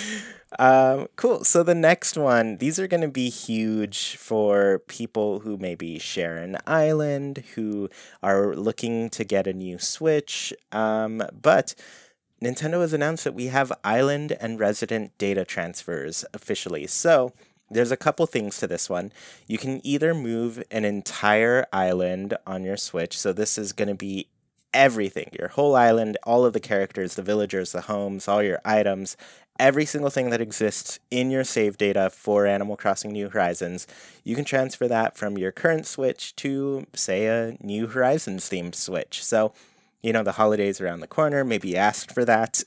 [0.59, 1.43] Um, cool.
[1.43, 6.37] So the next one, these are going to be huge for people who maybe share
[6.37, 7.89] an island, who
[8.21, 10.53] are looking to get a new Switch.
[10.71, 11.75] Um, but
[12.43, 16.87] Nintendo has announced that we have island and resident data transfers officially.
[16.87, 17.33] So
[17.69, 19.11] there's a couple things to this one.
[19.47, 23.17] You can either move an entire island on your Switch.
[23.17, 24.27] So this is going to be
[24.73, 29.15] everything your whole island, all of the characters, the villagers, the homes, all your items,
[29.59, 33.87] every single thing that exists in your save data for Animal Crossing New Horizons.
[34.23, 39.23] You can transfer that from your current Switch to, say, a New Horizons themed Switch.
[39.23, 39.53] So,
[40.01, 42.63] you know, the holidays around the corner, maybe you asked for that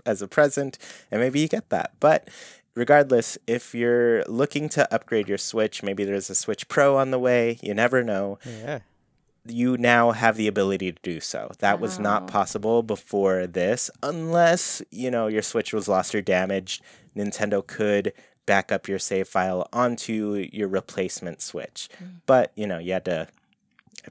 [0.06, 0.78] as a present,
[1.10, 1.92] and maybe you get that.
[2.00, 2.28] But
[2.74, 7.18] regardless, if you're looking to upgrade your Switch, maybe there's a Switch Pro on the
[7.18, 8.38] way, you never know.
[8.44, 8.80] Yeah.
[9.46, 11.50] You now have the ability to do so.
[11.58, 12.02] That was Oh.
[12.02, 16.82] not possible before this, unless, you know, your Switch was lost or damaged.
[17.16, 18.12] Nintendo could
[18.46, 21.88] back up your save file onto your replacement Switch.
[21.98, 22.04] Hmm.
[22.26, 23.28] But, you know, you had to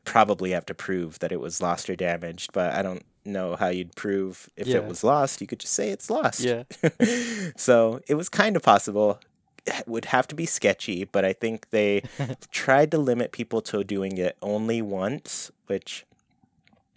[0.05, 3.67] probably have to prove that it was lost or damaged, but I don't know how
[3.69, 4.77] you'd prove if Yeah.
[4.77, 5.39] it was lost.
[5.41, 6.39] You could just say it's lost.
[6.41, 6.63] Yeah.
[7.57, 9.19] so it was kind of possible.
[9.65, 12.03] It would have to be sketchy, but I think they
[12.51, 16.05] tried to limit people to doing it only once, which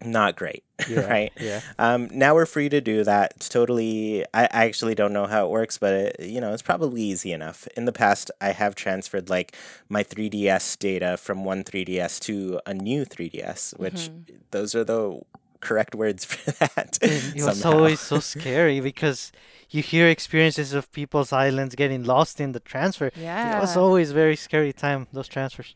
[0.05, 1.01] not great, Yeah.
[1.07, 1.33] right?
[1.41, 1.61] Yeah.
[1.79, 3.33] Um, now we're free to do that.
[3.37, 4.25] It's totally.
[4.35, 7.33] I, I actually don't know how it works, but it, you know, it's probably easy
[7.33, 7.67] enough.
[7.77, 9.57] In the past, I have transferred like
[9.89, 14.11] my 3DS data from one 3DS to a new 3DS, which
[14.51, 15.21] those are the
[15.69, 16.99] correct words for that.
[17.03, 19.33] It was always so scary because
[19.75, 23.09] you hear experiences of people's islands getting lost in the transfer.
[23.17, 23.57] Yeah.
[23.57, 23.83] It was Yeah.
[23.83, 25.75] always very scary time, those transfers.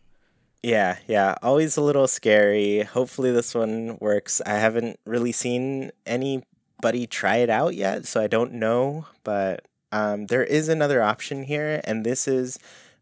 [0.62, 2.82] Yeah, yeah, always a little scary.
[2.96, 4.42] Hopefully, this one works.
[4.44, 9.06] I haven't really seen anybody try it out yet, so I don't know.
[9.24, 12.58] But um, there is another option here, and this is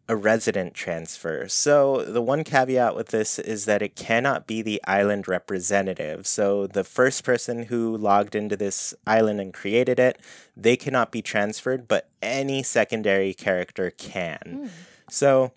[0.08, 1.46] a resident transfer.
[1.48, 6.26] So, the one caveat with this is that it cannot be the island representative.
[6.26, 10.18] So, the first person who logged into this island and created it,
[10.56, 14.40] they cannot be transferred, but any secondary character can.
[14.44, 14.66] Hmm.
[15.10, 15.52] So,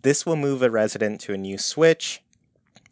[0.00, 2.22] this will move a resident to a new switch.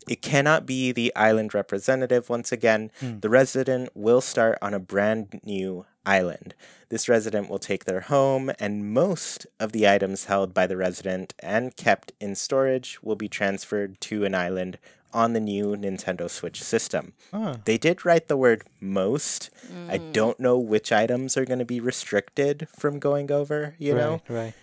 [0.09, 2.91] It cannot be the island representative once again.
[3.01, 3.21] Hmm.
[3.21, 6.55] The resident will start on a brand new island.
[6.88, 11.35] This resident will take their home, and most of the items held by the resident
[11.38, 14.79] and kept in storage will be transferred to an island
[15.15, 17.12] on the new Nintendo Switch system.
[17.33, 17.57] Oh.
[17.65, 19.51] They did write the word most.
[19.88, 24.23] I don't know which items are going to be restricted from going over, you know?
[24.29, 24.55] right, right.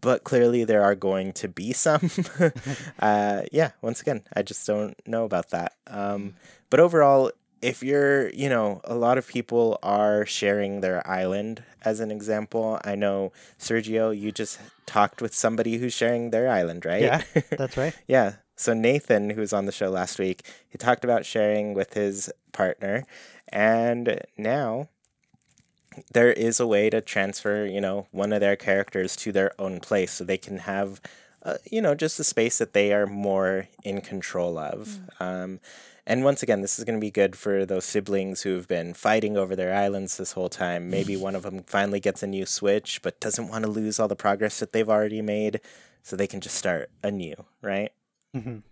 [0.00, 2.10] but clearly there are going to be some.
[2.98, 5.74] uh, yeah, once again, I just don't know about that.
[5.86, 6.34] Um,
[6.68, 12.00] but overall, if you're, you know, a lot of people are sharing their island as
[12.00, 12.80] an example.
[12.84, 17.02] I know, Sergio, you just talked with somebody who's sharing their island, right?
[17.02, 17.94] Yeah, that's right.
[18.06, 18.34] Yeah.
[18.56, 22.30] So Nathan, who was on the show last week, he talked about sharing with his
[22.52, 23.04] partner,
[23.48, 24.88] and now
[26.12, 29.80] there is a way to transfer, you know, one of their characters to their own
[29.80, 31.00] place, so they can have,
[31.42, 34.98] uh, you know, just a space that they are more in control of.
[35.18, 35.60] Um,
[36.10, 39.36] and once again, this is going to be good for those siblings who've been fighting
[39.36, 40.90] over their islands this whole time.
[40.90, 44.08] Maybe one of them finally gets a new Switch, but doesn't want to lose all
[44.08, 45.60] the progress that they've already made,
[46.02, 47.92] so they can just start anew, right?
[48.36, 48.62] Mhm.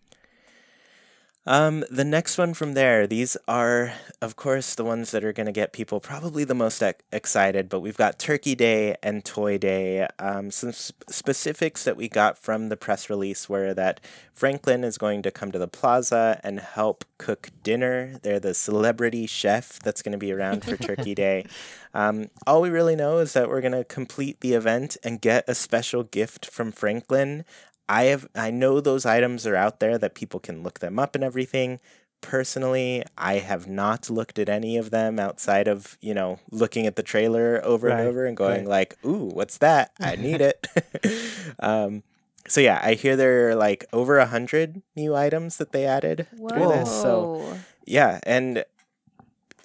[1.49, 5.47] Um, the next one from there, these are, of course, the ones that are going
[5.47, 9.57] to get people probably the most ex- excited, but we've got Turkey Day and Toy
[9.57, 10.07] Day.
[10.19, 13.99] Um, some s- specifics that we got from the press release were that
[14.31, 18.19] Franklin is going to come to the plaza and help cook dinner.
[18.23, 21.47] They're the celebrity chef that's going to be around for Turkey Day.
[21.95, 25.49] Um, all we really know is that we're going to complete the event and get
[25.49, 27.47] a special gift from Franklin.
[27.89, 31.15] I have I know those items are out there that people can look them up
[31.15, 31.81] and everything.
[32.21, 36.97] Personally, I have not looked at any of them outside of, you know, looking at
[36.97, 38.69] the trailer over Right, and over and going right.
[38.69, 39.93] like, "Ooh, what's that?
[40.01, 40.67] I need it."
[41.61, 42.03] um
[42.49, 46.27] so yeah, I hear there are like over a hundred new items that they added
[46.37, 46.49] Whoa.
[46.49, 47.03] through this.
[47.03, 48.65] So yeah, and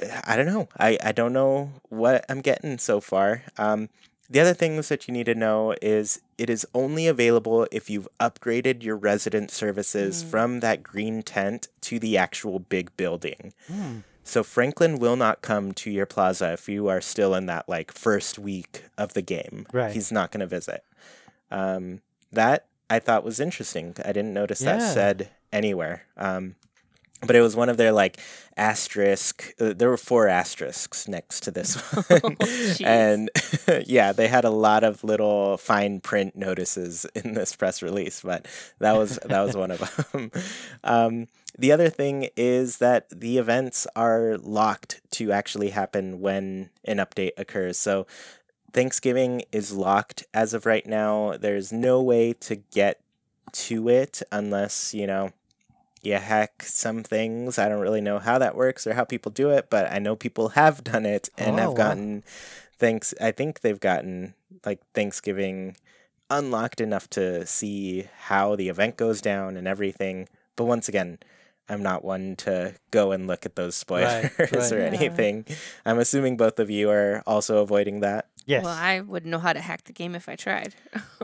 [0.01, 0.67] uh, I don't know.
[0.77, 3.43] I, I don't know what I'm getting so far.
[3.57, 3.89] Um,
[4.33, 8.07] the other things that you need to know is it is only available if you've
[8.19, 13.53] upgraded your resident services from that green tent to the actual big building.
[13.67, 13.99] Hmm.
[14.23, 17.91] So Franklin will not come to your plaza if you are still in that like
[17.91, 19.67] first week of the game.
[19.71, 19.93] Right.
[19.93, 20.83] He's not going to visit.
[21.51, 23.95] Um, that I thought was interesting.
[24.03, 26.05] I didn't notice that said anywhere.
[26.17, 26.55] Um,
[27.25, 28.19] but it was one of their like
[28.57, 29.53] asterisk.
[29.59, 32.85] Uh, there were four asterisks next to this one, jeez.
[32.85, 33.29] and
[33.87, 38.21] yeah, they had a lot of little fine print notices in this press release.
[38.21, 38.47] But
[38.79, 40.31] that was that was one of them.
[40.83, 41.27] Um,
[41.57, 47.31] the other thing is that the events are locked to actually happen when an update
[47.37, 47.77] occurs.
[47.77, 48.07] So
[48.73, 51.37] Thanksgiving is locked as of right now.
[51.39, 53.01] There's no way to get
[53.51, 55.29] to it unless, you know,
[56.03, 57.57] you hack some things.
[57.57, 60.15] I don't really know how that works or how people do it, but I know
[60.15, 61.75] people have done it and Oh, have wow.
[61.75, 62.23] gotten
[62.77, 64.33] thanks I think they've gotten
[64.65, 65.77] like Thanksgiving
[66.29, 70.27] unlocked enough to see how the event goes down and everything.
[70.55, 71.19] But once again,
[71.69, 74.53] I'm not one to go and look at those spoilers right.
[74.71, 74.85] or Yeah.
[74.85, 75.45] anything.
[75.85, 78.27] I'm assuming both of you are also avoiding that.
[78.45, 78.65] Yes.
[78.65, 80.75] Well, I wouldn't know how to hack the game if I tried.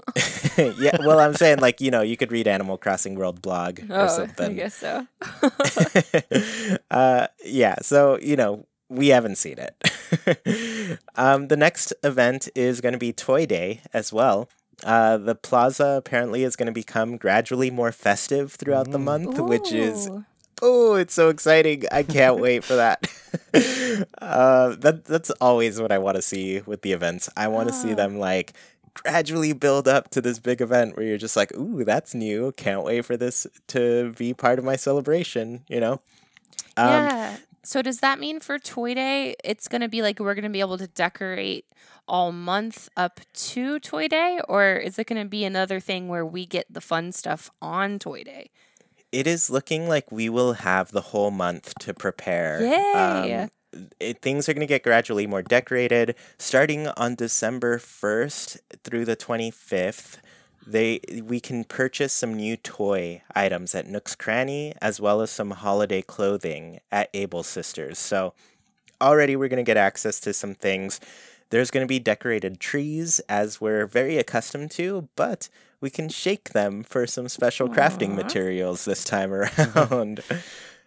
[0.57, 3.85] yeah, well, I'm saying like you know you could read Animal Crossing World blog or
[3.99, 4.55] oh, I something.
[4.55, 5.05] guess so.
[6.91, 10.97] uh, yeah, so you know we haven't seen it.
[11.15, 14.49] um, the next event is going to be Toy Day as well.
[14.83, 19.03] Uh, the plaza apparently is going to become gradually more festive throughout the Mm.
[19.03, 20.23] month, which is Ooh.
[20.61, 21.83] Oh, it's so exciting!
[21.91, 23.07] I can't wait for that.
[24.19, 27.29] uh, that that's always what I want to see with the events.
[27.37, 27.95] I want to see Ah.
[27.95, 28.53] them like
[28.93, 32.51] gradually build up to this big event where you're just like, ooh, that's new.
[32.57, 35.63] Can't wait for this to be part of my celebration.
[35.67, 36.01] You know.
[36.77, 37.37] Um, yeah.
[37.63, 40.49] So does that mean for Toy Day, it's going to be like we're going to
[40.49, 41.65] be able to decorate
[42.07, 46.25] all month up to Toy Day, or is it going to be another thing where
[46.25, 48.49] we get the fun stuff on Toy Day?
[49.11, 52.61] It is looking like we will have the whole month to prepare.
[52.61, 53.41] Yay!
[53.41, 53.49] Um,
[53.99, 59.15] it, things are going to get gradually more decorated starting on December 1st through the
[59.15, 60.17] 25th.
[60.65, 65.51] They we can purchase some new toy items at Nook's Cranny as well as some
[65.51, 67.97] holiday clothing at Able Sisters.
[67.97, 68.33] So
[69.01, 70.99] already we're going to get access to some things.
[71.49, 75.49] There's going to be decorated trees as we're very accustomed to, but
[75.81, 80.21] we can shake them for some special crafting materials this time around.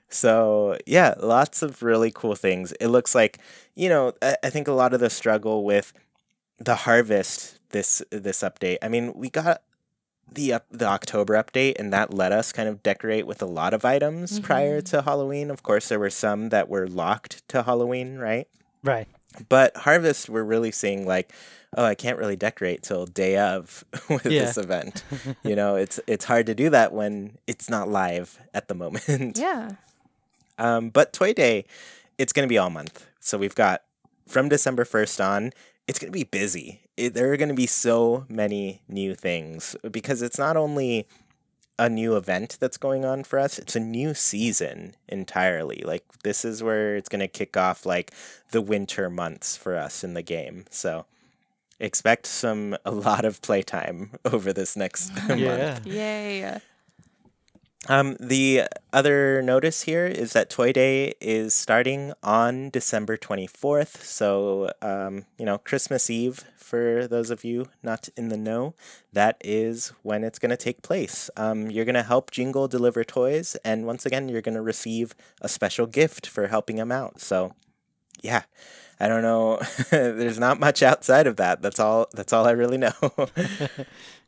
[0.08, 2.72] so, yeah, lots of really cool things.
[2.72, 3.38] It looks like,
[3.74, 5.92] you know, I, think a lot of the struggle with
[6.58, 8.76] the harvest this this update.
[8.82, 9.62] I mean, we got
[10.30, 13.74] the up, the October update and that let us kind of decorate with a lot
[13.74, 14.90] of items prior Mhm.
[14.90, 15.50] to Halloween.
[15.50, 18.46] Of course, there were some that were locked to Halloween, right?
[18.84, 19.08] right.
[19.48, 21.32] But Harvest, we're really seeing like,
[21.76, 24.44] oh, I can't really decorate till day of with Yeah.
[24.44, 25.04] this event.
[25.42, 29.38] you know, it's it's hard to do that when it's not live at the moment.
[29.38, 29.72] Yeah.
[30.58, 31.64] Um, but Toy Day,
[32.18, 33.06] it's going to be all month.
[33.20, 33.82] So we've got
[34.28, 35.52] from December 1st on,
[35.88, 36.80] it's going to be busy.
[36.96, 41.08] It, there are going to be so many new things because it's not only
[41.78, 45.82] a new event that's going on for us, it's a new season entirely.
[45.84, 48.12] Like, this is where it's going to kick off like
[48.50, 50.64] the winter months for us in the game.
[50.70, 51.06] So
[51.80, 55.40] expect some, a lot of playtime over this next month.
[55.40, 55.78] Yeah.
[55.84, 56.60] Yay.
[57.88, 64.02] Um, the other notice here is that Toy Day is starting on December 24th.
[64.04, 68.74] So, um, you know, Christmas Eve, for those of you not in the know,
[69.12, 71.28] that is when it's going to take place.
[71.36, 73.56] Um, you're going to help Jingle deliver toys.
[73.64, 77.20] And once again, you're going to receive a special gift for helping him out.
[77.20, 77.54] So,
[78.22, 78.42] yeah.
[79.00, 79.58] I don't know.
[79.90, 81.60] There's not much outside of that.
[81.60, 82.06] That's all.
[82.12, 82.92] That's all I really know.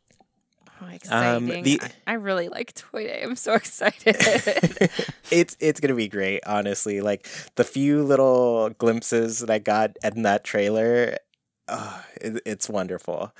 [0.84, 1.50] Oh, exciting.
[1.50, 3.22] Um, the- I, really like Toy Day.
[3.22, 4.16] I'm so excited.
[5.30, 7.00] it's it's gonna be great, honestly.
[7.00, 7.26] Like
[7.56, 11.16] the few little glimpses that I got in that trailer,
[11.68, 13.32] oh, it, it's wonderful.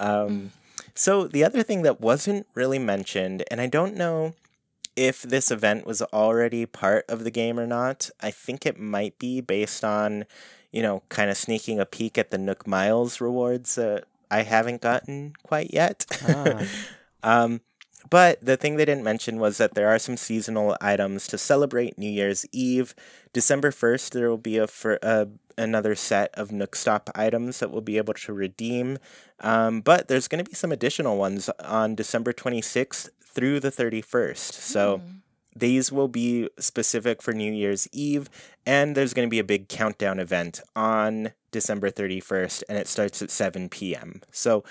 [0.00, 0.52] Um,
[0.94, 4.34] so the other thing that wasn't really mentioned, and I don't know
[4.96, 8.10] if this event was already part of the game or not.
[8.20, 10.26] I think it might be based on,
[10.70, 14.80] you know, kind of sneaking a peek at the Nook Miles rewards that I haven't
[14.80, 16.06] gotten quite yet.
[16.26, 16.66] Ah.
[17.24, 17.60] Um,
[18.10, 21.96] but the thing they didn't mention was that there are some seasonal items to celebrate
[21.96, 22.96] New Year's Eve.
[23.32, 25.26] December 1st, there will be a for, uh,
[25.56, 28.98] another set of Nook Stop items that we'll be able to redeem.
[29.38, 34.52] Um, but there's going to be some additional ones on December 26th through the 31st.
[34.52, 35.00] So
[35.54, 38.28] these will be specific for New Year's Eve,
[38.66, 43.22] and there's going to be a big countdown event on December 31st, and it starts
[43.22, 44.22] at 7 p.m.
[44.30, 44.64] So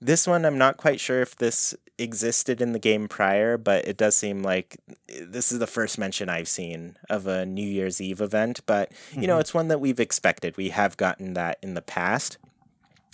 [0.00, 3.96] this one, I'm not quite sure if this existed in the game prior, but it
[3.96, 4.76] does seem like
[5.08, 8.60] eh, this is the first mention I've seen of a New Year's Eve event.
[8.66, 9.40] But, you know, mm-hmm.
[9.40, 10.56] it's one that we've expected.
[10.56, 12.38] We have gotten that in the past.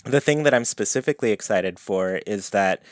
[0.03, 2.83] The thing that I'm specifically excited for is that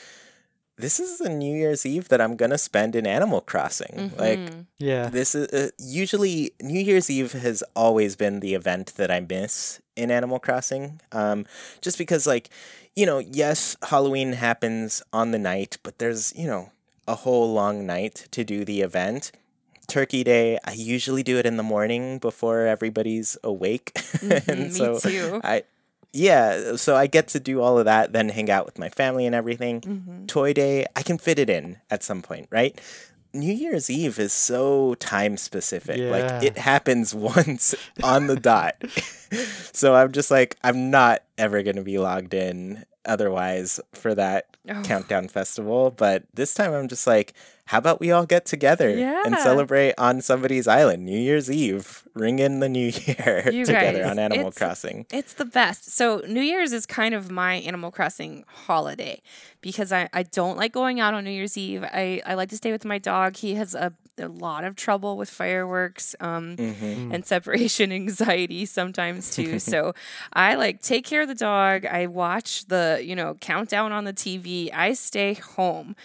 [0.81, 4.11] this is the New Year's Eve that I'm going to spend in Animal Crossing.
[4.17, 4.65] Like, Mhm.
[4.79, 5.09] Yeah.
[5.09, 9.79] this is uh, usually New Year's Eve has always been the event that I miss
[9.95, 10.99] in Animal Crossing.
[11.11, 11.45] Um,
[11.81, 12.49] just because, like,
[12.95, 16.71] you know, yes, Halloween happens on the night, but there's you know
[17.07, 19.31] a whole long night to do the event.
[19.87, 25.41] Turkey Day, I usually do it in the morning before everybody's awake, Mhm, me too.
[25.43, 25.63] I
[26.13, 29.25] yeah, so I get to do all of that, then hang out with my family
[29.25, 29.81] and everything.
[29.81, 30.25] Mm-hmm.
[30.25, 32.79] Toy Day, I can fit it in at some point, right?
[33.33, 35.97] New Year's Eve is so time specific.
[35.97, 36.09] Yeah.
[36.11, 38.75] Like it happens once on the dot.
[39.71, 44.47] so I'm just like, I'm not ever going to be logged in otherwise for that
[44.69, 44.83] Oh.
[44.83, 45.89] countdown festival.
[45.89, 47.33] But this time I'm just like,
[47.71, 52.39] how about we all get together and celebrate on somebody's island, New Year's Eve, ring
[52.39, 55.05] in the new year You together guys, on Animal it's- Crossing.
[55.09, 55.89] It's the best.
[55.89, 59.21] So New Year's is kind of my Animal Crossing holiday
[59.61, 61.83] because I, I don't like going out on New Year's Eve.
[61.85, 63.37] I, I like to stay with my dog.
[63.37, 69.33] He has a, a lot of trouble with fireworks um, hmm and separation anxiety sometimes
[69.33, 69.59] too.
[69.71, 69.93] so
[70.33, 71.85] I like take care of the dog.
[71.85, 74.69] I watch the, you know, countdown on the TV.
[74.73, 75.95] I stay home.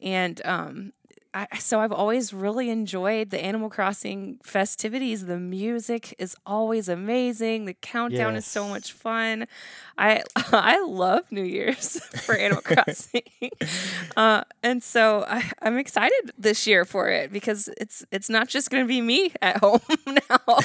[0.00, 0.92] And um
[1.36, 5.26] I, so I've always really enjoyed the Animal Crossing festivities.
[5.26, 7.66] The music is always amazing.
[7.66, 9.46] The countdown is so much fun.
[9.98, 13.50] I I love New Year's for Animal Crossing,
[14.16, 18.70] uh, and so I, I'm excited this year for it because it's it's not just
[18.70, 20.58] going to be me at home now.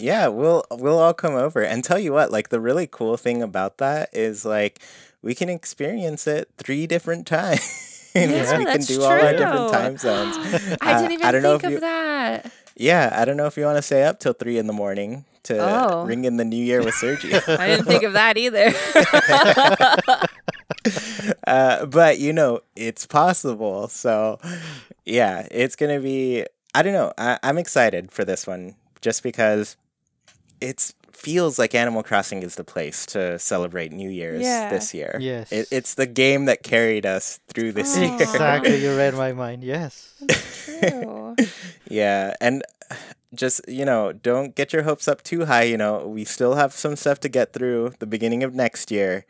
[0.00, 2.30] yeah, we'll we'll all come over and tell you what.
[2.30, 4.78] Like the really cool thing about that is like
[5.22, 7.90] we can experience it three different times.
[8.14, 9.70] Yeah, we can do all our different true.
[9.70, 10.36] time zones.
[10.80, 12.52] I didn't even I don't know think if of you- that.
[12.76, 15.24] Yeah, I don't know if you want to stay up till three in the morning
[15.44, 16.04] to Oh.
[16.04, 17.40] ring in the new year with Sergio.
[17.58, 18.72] I didn't think of that either.
[21.46, 23.88] uh, but you know, it's possible.
[23.88, 24.38] So
[25.04, 26.44] yeah, it's gonna be.
[26.74, 27.12] I don't know.
[27.18, 29.76] I, I'm excited for this one just because
[30.60, 34.70] it feels like Animal Crossing is the place to celebrate New Year's Yeah.
[34.70, 35.16] this year.
[35.20, 35.50] Yes.
[35.52, 38.00] It, it's the game that carried us through this Oh.
[38.02, 38.14] year.
[38.20, 39.62] Exactly, you read my mind.
[39.74, 40.14] Yes.
[40.64, 41.36] True.
[41.88, 42.62] Yeah, and
[43.34, 45.64] just you know, don't get your hopes up too high.
[45.64, 49.26] You know, we still have some stuff to get through the beginning of next year.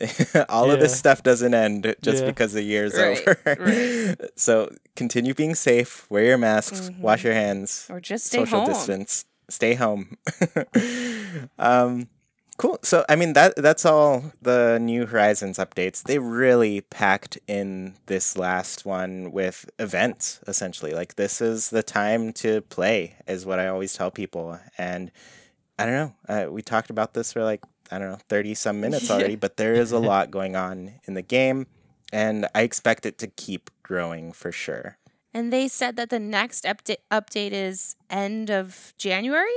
[0.48, 2.30] All of this stuff doesn't end just Yeah.
[2.30, 3.56] because the year's Right, over.
[3.60, 4.16] right.
[4.36, 6.06] So continue being safe.
[6.10, 6.90] Wear your masks.
[6.98, 7.24] Wash Mhm.
[7.24, 7.86] your hands.
[7.88, 8.68] Or just stay social home.
[8.70, 9.24] distance.
[9.48, 10.16] Stay home.
[11.58, 12.08] um,
[12.56, 12.78] cool.
[12.82, 16.02] So I mean that that's all the New Horizons updates.
[16.02, 20.40] They really packed in this last one with events.
[20.46, 24.58] Essentially, like this is the time to play, is what I always tell people.
[24.78, 25.10] And
[25.78, 26.12] I don't know.
[26.28, 29.56] Uh, we talked about this for like I don't know thirty some minutes already, but
[29.56, 31.66] there is a lot going on in the game,
[32.12, 34.96] and I expect it to keep growing for sure.
[35.34, 39.50] And they said that the next update update is end of January.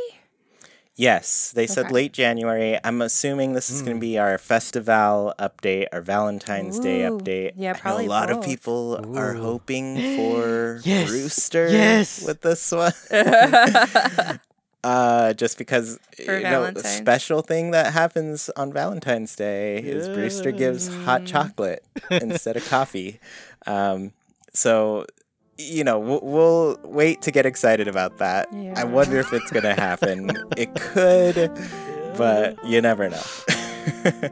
[0.95, 2.80] Yes, they said late January.
[2.84, 7.51] I'm assuming this is going to be our festival update, our Valentine's Day update.
[7.55, 8.45] yeah, I know probably a lot of both.
[8.47, 12.25] people are hoping for Yes, Brewster yes.
[12.25, 12.93] with this one.
[14.84, 20.09] uh, just because For you know, the special thing that happens on Valentine's Day is
[20.09, 21.28] Brewster gives hot Mm.
[21.28, 23.19] chocolate instead of coffee.
[23.67, 24.13] Um,
[24.53, 25.05] so
[25.58, 28.47] you know we'll, we'll wait to get excited about that.
[28.53, 28.74] Yeah.
[28.76, 30.32] I wonder if it's gonna happen.
[30.55, 31.51] it could,
[32.18, 33.24] but you never know.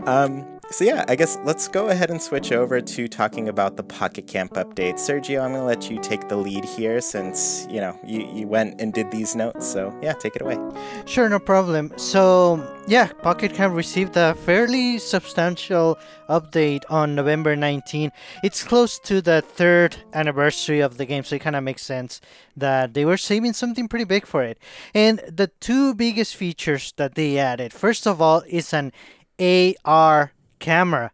[0.00, 0.04] Yeah.
[0.06, 3.82] Um, so yeah, I guess let's go ahead and switch over to talking about the
[3.82, 4.94] Pocket Camp update.
[4.94, 8.80] Sergio, I'm gonna let you take the lead here since you know you, you went
[8.80, 9.66] and did these notes.
[9.66, 10.58] So yeah, take it away.
[11.06, 11.92] Sure, no problem.
[11.96, 15.98] So, yeah, Pocket Camp received a fairly substantial
[16.28, 18.12] update on November 19.
[18.44, 22.20] It's close to the third anniversary of the game, so it kind of makes sense
[22.56, 24.58] that they were saving something pretty big for it.
[24.94, 28.92] And the two biggest features that they added first of all, is an
[29.40, 31.10] AR camera.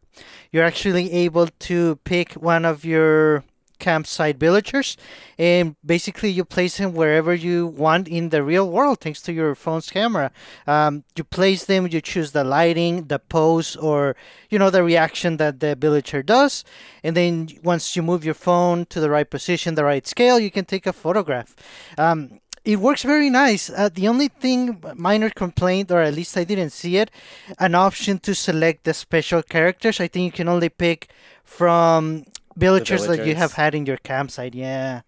[0.53, 3.44] You're actually able to pick one of your
[3.78, 4.97] campsite villagers
[5.38, 9.55] and basically you place them wherever you want in the real world thanks to your
[9.55, 10.30] phone's camera
[10.66, 14.16] um, you place them you choose the lighting the pose or
[14.49, 16.64] you know the reaction that the villager does
[17.05, 20.51] and then once you move your phone to the right position the right scale you
[20.51, 21.55] can take a photograph
[21.99, 23.71] um, it works very nice.
[23.71, 27.11] Uh, the only thing, minor complaint, or at least I didn't see it,
[27.59, 30.01] an option to select the special characters.
[30.01, 31.09] I think you can only pick
[31.45, 32.25] from
[32.57, 34.55] villagers, that you have had in your campsite.
[34.55, 35.03] Yeah.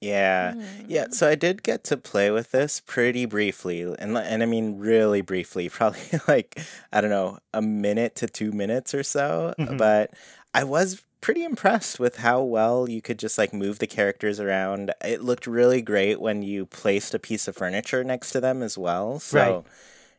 [0.00, 0.52] Yeah,
[0.86, 1.06] yeah.
[1.10, 5.22] So I did get to play with this pretty briefly, and and I mean really
[5.22, 6.60] briefly, probably like
[6.92, 9.54] I don't know a minute to two minutes or so.
[9.58, 9.78] Mhm.
[9.78, 10.12] But
[10.52, 14.92] I was pretty impressed with how well you could just like move the characters around.
[15.02, 18.76] It looked really great when you placed a piece of furniture next to them as
[18.76, 19.18] well.
[19.20, 19.64] So Right.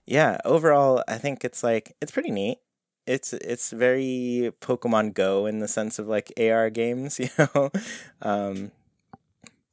[0.08, 2.58] yeah, overall, I think it's like it's pretty neat.
[3.06, 7.70] It's it's very Pokemon Go in the sense of like AR games, you know.
[8.24, 8.72] Um,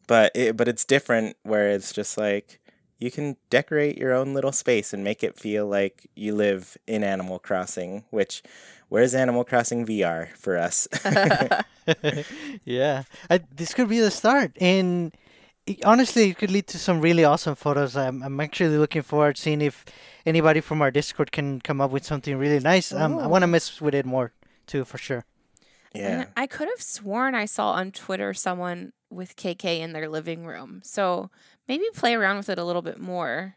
[0.06, 2.60] but it, but it's different where it's just like
[3.02, 7.02] you can decorate your own little space and make it feel like you live in
[7.02, 8.44] Animal Crossing, which
[8.88, 10.86] where's Animal Crossing VR for us?
[12.64, 15.12] yeah, I, this could be the start, and
[15.66, 17.96] it, honestly, it could lead to some really awesome photos.
[17.96, 19.84] I'm, I'm actually looking forward to seeing if
[20.24, 22.92] anybody from our Discord can come up with something really nice.
[22.92, 24.32] Um, I want to mess with it more
[24.68, 25.24] too, for sure.
[25.92, 26.20] yeah.
[26.20, 30.46] And I could have sworn I saw on Twitter someone with KK in their living
[30.46, 30.80] room.
[30.84, 31.30] So
[31.68, 33.56] maybe play around with it a little bit more.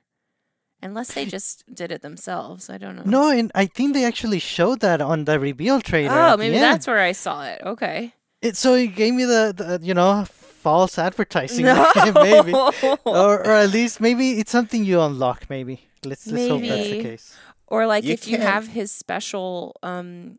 [0.82, 2.70] Unless they just did it themselves.
[2.70, 3.03] I don't know.
[3.06, 6.14] No, and I think they actually showed that on the reveal trailer.
[6.20, 6.64] Oh, maybe end.
[6.64, 7.62] that's where I saw it.
[7.66, 8.14] Okay.
[8.41, 8.58] it.
[8.58, 11.91] So it gave me the, the you know false advertising, no!
[12.16, 15.49] maybe, or or at least maybe it's something you unlock.
[15.49, 17.36] Maybe let's let's hope that's the case.
[17.68, 20.38] Or like You if you can't- have his special um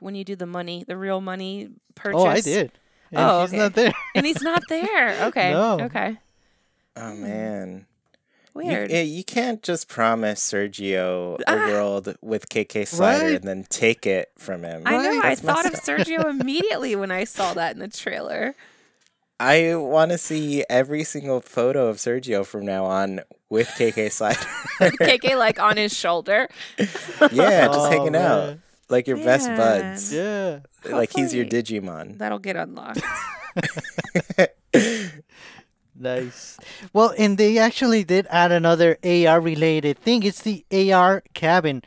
[0.00, 2.20] when you do the money, the real money purchase.
[2.22, 2.72] Oh, I did.
[3.10, 3.58] And Oh, he's okay.
[3.58, 3.92] not there.
[4.14, 5.24] And he's not there.
[5.26, 5.50] Okay.
[5.52, 5.80] No.
[5.80, 6.16] Okay.
[7.00, 7.86] Oh man.
[8.54, 8.90] You, Weird.
[8.90, 11.66] eh, you can't just promise Sergio a Ah.
[11.68, 13.34] world with KK Slider Right.
[13.36, 14.82] and then take it from him.
[14.84, 15.20] I know.
[15.20, 18.56] I That's thought of Sergio immediately when I saw that in the trailer.
[19.38, 24.40] I want to see every single photo of Sergio from now on with KK Slider.
[24.80, 26.48] KK like on his shoulder.
[26.78, 26.86] yeah,
[27.66, 30.12] just Oh, hanging out like your best buds.
[30.12, 30.60] Yeah.
[30.84, 32.18] Like he's your Digimon.
[32.18, 33.02] That'll get unlocked.
[35.98, 36.58] Nice.
[36.92, 40.22] Well, and they actually did add another AR related thing.
[40.22, 41.82] It's the AR cabin.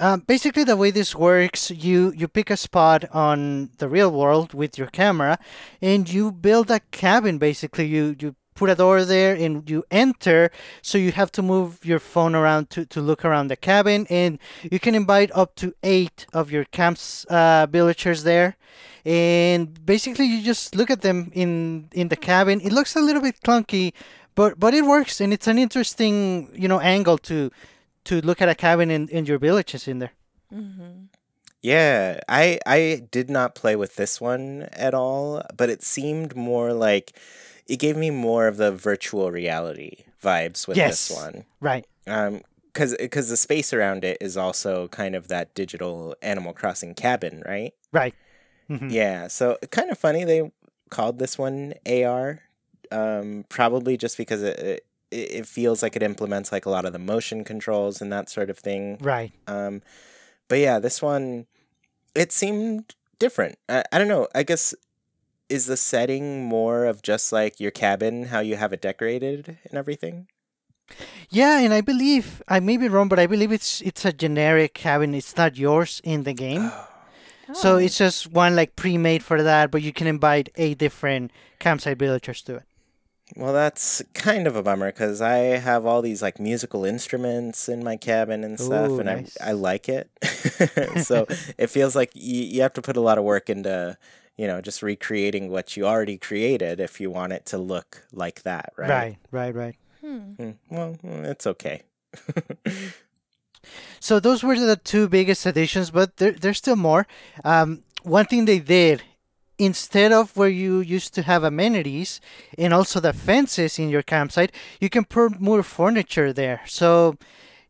[0.00, 4.52] Um, basically, the way this works, you you pick a spot on the real world
[4.52, 5.38] with your camera,
[5.80, 7.38] and you build a cabin.
[7.38, 10.50] Basically, you you put a door there and you enter.
[10.82, 14.38] So you have to move your phone around to, to look around the cabin, and
[14.72, 18.56] you can invite up to eight of your camps uh, villagers there
[19.04, 23.20] and basically you just look at them in in the cabin it looks a little
[23.20, 23.92] bit clunky
[24.36, 26.12] but but it works and it's an interesting
[26.54, 27.50] you know angle to
[28.04, 30.12] to look at a cabin in, in your villages in there
[30.54, 31.06] Mm-hmm.
[31.62, 36.72] Yeah, I I did not play with this one at all, but it seemed more
[36.72, 37.16] like
[37.68, 41.08] it gave me more of the virtual reality vibes with Yes.
[41.08, 41.44] this one.
[41.60, 42.42] right Um,
[42.72, 47.42] because because the space around it is also kind of that digital Animal Crossing cabin,
[47.46, 47.74] right?
[47.92, 48.14] right
[48.70, 48.90] Mhm.
[48.90, 49.28] Yeah.
[49.28, 50.50] So kind of funny they
[50.90, 52.40] called this one AR.
[52.90, 56.92] Um, probably just because it, it it feels like it implements like a lot of
[56.94, 58.96] the motion controls and that sort of thing.
[59.02, 59.82] right Um,
[60.48, 61.46] but yeah, this one,
[62.14, 63.58] it seemed different.
[63.68, 64.28] I, I don't know.
[64.34, 64.74] I guess
[65.52, 69.74] is the setting more of just like your cabin, how you have it decorated and
[69.78, 70.26] everything.
[71.30, 74.74] yeah and i believe i may be wrong but i believe it's it's a generic
[74.74, 76.88] cabin it's not yours in the game oh.
[77.54, 77.78] so Oh.
[77.78, 82.42] it's just one like pre-made for that but you can invite eight different campsite villagers
[82.42, 82.66] to it
[83.36, 87.80] Well, that's kind of a bummer because I have all these like musical instruments in
[87.82, 89.38] my cabin and stuff, Ooh, and nice.
[89.40, 90.12] I I like it.
[91.08, 91.24] so
[91.62, 93.96] it feels like you you have to put a lot of work into
[94.36, 98.42] you know just recreating what you already created if you want it to look like
[98.42, 98.90] that, right?
[98.90, 100.32] right right right Hmm.
[100.36, 101.82] Mm, Well, mm, it's okay.
[104.00, 107.06] So those were the two biggest additions, but there, there's still more.
[107.44, 109.02] Um, one thing they did,
[109.58, 112.20] instead of where you used to have amenities
[112.58, 116.62] and also the fences in your campsite, you can put more furniture there.
[116.66, 117.16] So,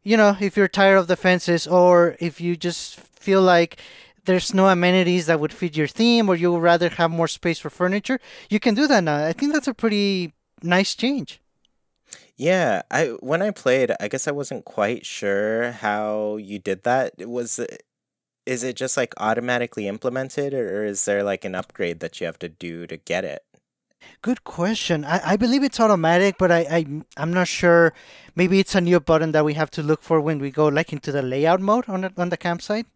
[0.03, 3.77] you know, if you're tired of the fences or if you just feel like
[4.25, 7.59] there's no amenities that would fit your theme or you would rather have more space
[7.59, 8.19] for furniture,
[8.49, 9.25] you can do that now.
[9.27, 11.41] I think that's a pretty nice change.
[12.37, 17.15] Yeah, I when I played, I guess I wasn't quite sure how you did that.
[17.19, 17.83] It Was it-
[18.45, 22.41] is it just like automatically implemented, or is there like an upgrade that you have
[22.41, 23.45] to do to get it?
[24.21, 25.05] Good question.
[25.05, 27.93] I, I believe it's automatic, but I, I I'm not sure.
[28.35, 30.93] Maybe it's a new button that we have to look for when we go like
[30.93, 32.87] into the layout mode on the, on the campsite.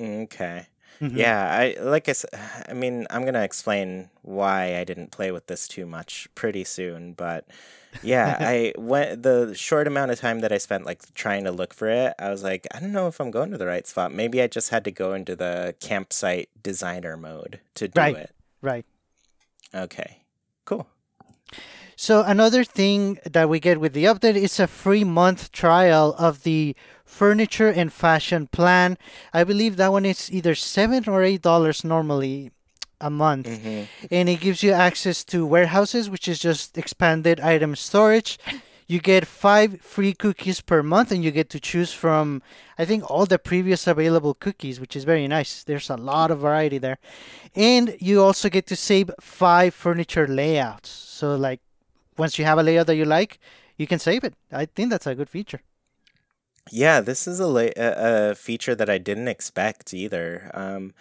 [0.00, 0.66] Okay.
[1.00, 1.16] Mhm.
[1.16, 2.30] Yeah, I like I said,
[2.68, 7.12] I mean, I'm gonna explain why I didn't play with this too much pretty soon,
[7.12, 7.46] but
[8.02, 11.72] yeah, I went the short amount of time that I spent like trying to look
[11.74, 14.12] for it, I was like, I don't know if I'm going to the right spot.
[14.12, 18.16] Maybe I just had to go into the campsite designer mode to do Right.
[18.16, 18.34] it.
[18.60, 18.84] Right.
[19.74, 20.22] Okay.
[20.64, 20.86] Cool.
[22.00, 26.44] So another thing that we get with the update is a free month trial of
[26.44, 28.96] the furniture and fashion plan.
[29.34, 32.52] I believe that one is either seven or eight dollars normally
[33.00, 33.48] a month.
[33.48, 33.82] hmm
[34.12, 38.38] and it gives you access to warehouses, which is just expanded item storage.
[38.86, 42.42] You get five free cookies per month, and you get to choose from,
[42.78, 45.64] I think, all the previous available cookies, which is very nice.
[45.64, 46.98] There's a lot of variety there.
[47.54, 50.88] And you also get to save five furniture layouts.
[50.90, 51.60] So, like,
[52.18, 53.38] once you have a layout that you like,
[53.76, 54.34] you can save it.
[54.52, 55.60] I think that's a good feature.
[56.70, 60.50] Yeah, this is a, la- a, feature that I didn't expect either.
[60.52, 60.92] Um,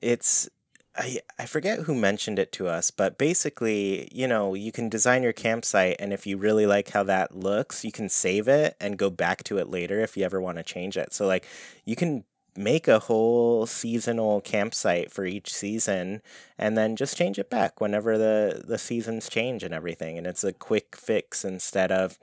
[0.00, 0.48] it's
[0.96, 5.22] I I forget who mentioned it to us, but basically, you know, you can design
[5.22, 8.98] your campsite, and if you really like how that looks, you can save it and
[8.98, 11.12] go back to it later if you ever want to change it.
[11.14, 11.46] So like,
[11.84, 12.24] you can
[12.56, 16.20] make a whole seasonal campsite for each season
[16.58, 20.44] and then just change it back whenever the the seasons change and everything and it's
[20.44, 22.18] a quick fix instead of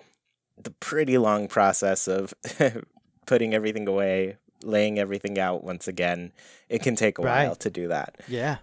[0.62, 2.34] the pretty long process of
[3.26, 6.32] putting everything away laying everything out once again
[6.68, 7.46] it can take a Right.
[7.46, 8.58] while to do that Yeah.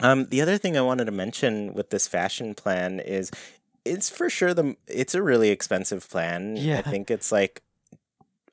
[0.00, 3.30] um, the other thing I wanted to mention with this fashion plan is
[3.84, 6.56] it's for sure the it's a really expensive plan.
[6.56, 6.78] Yeah.
[6.78, 7.62] I think it's like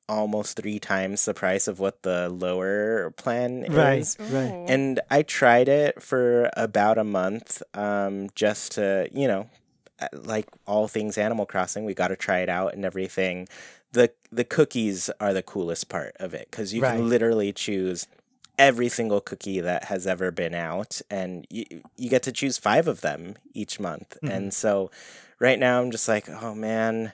[0.09, 3.99] almost three times the price of what the lower plan Right.
[3.99, 4.17] is.
[4.19, 4.51] Right.
[4.53, 4.65] Oh.
[4.67, 9.49] And I tried it for about a month, um, just to you know,
[9.99, 13.47] uh, like all things Animal Crossing, we got to try it out and everything.
[13.93, 16.95] the The cookies are the coolest part of it because you Right.
[16.97, 18.05] can literally choose
[18.59, 22.87] every single cookie that has ever been out, and you you get to choose five
[22.87, 24.17] of them each month.
[24.23, 24.29] Mhm.
[24.35, 24.89] And so,
[25.39, 27.13] right now, I'm just like, oh man.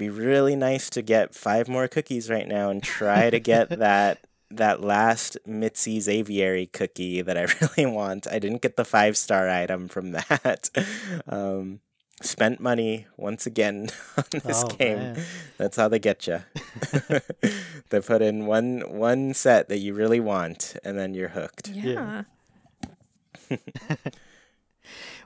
[0.00, 3.68] It'd be really nice to get five more cookies right now and try to get
[3.78, 4.20] that
[4.50, 8.26] that last Mitzi's aviary cookie that I really want.
[8.30, 10.70] I didn't get the five star item from that.
[11.28, 11.80] Um,
[12.22, 14.98] spent money once again on this Oh, game.
[14.98, 15.22] man.
[15.58, 16.40] That's how they get you.
[17.90, 21.68] they put in one one set that you really want, and then you're hooked.
[21.68, 22.22] yeah.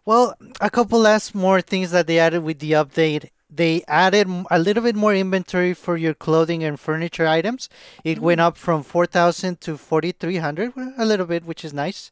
[0.05, 3.31] Well, a couple last more things that they added with the update.
[3.55, 7.69] They added a little bit more inventory for your clothing and furniture items.
[8.03, 8.45] It went mm.
[8.45, 12.11] up from 4,000 to 4,300, a little bit, which is nice.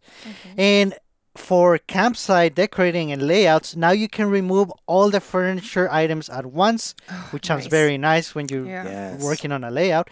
[0.58, 0.94] And
[1.34, 6.94] for campsite decorating and layouts, now you can remove all the furniture items at once,
[7.10, 8.84] oh, which sounds very nice when you're Yeah.
[8.84, 9.22] Yes.
[9.22, 10.10] working on a layout.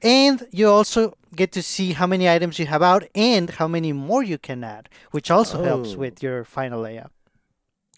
[0.00, 3.92] And you also get to see how many items you have out and how many
[3.92, 5.98] more you can add, which also helps Oh.
[5.98, 7.10] with your final layout.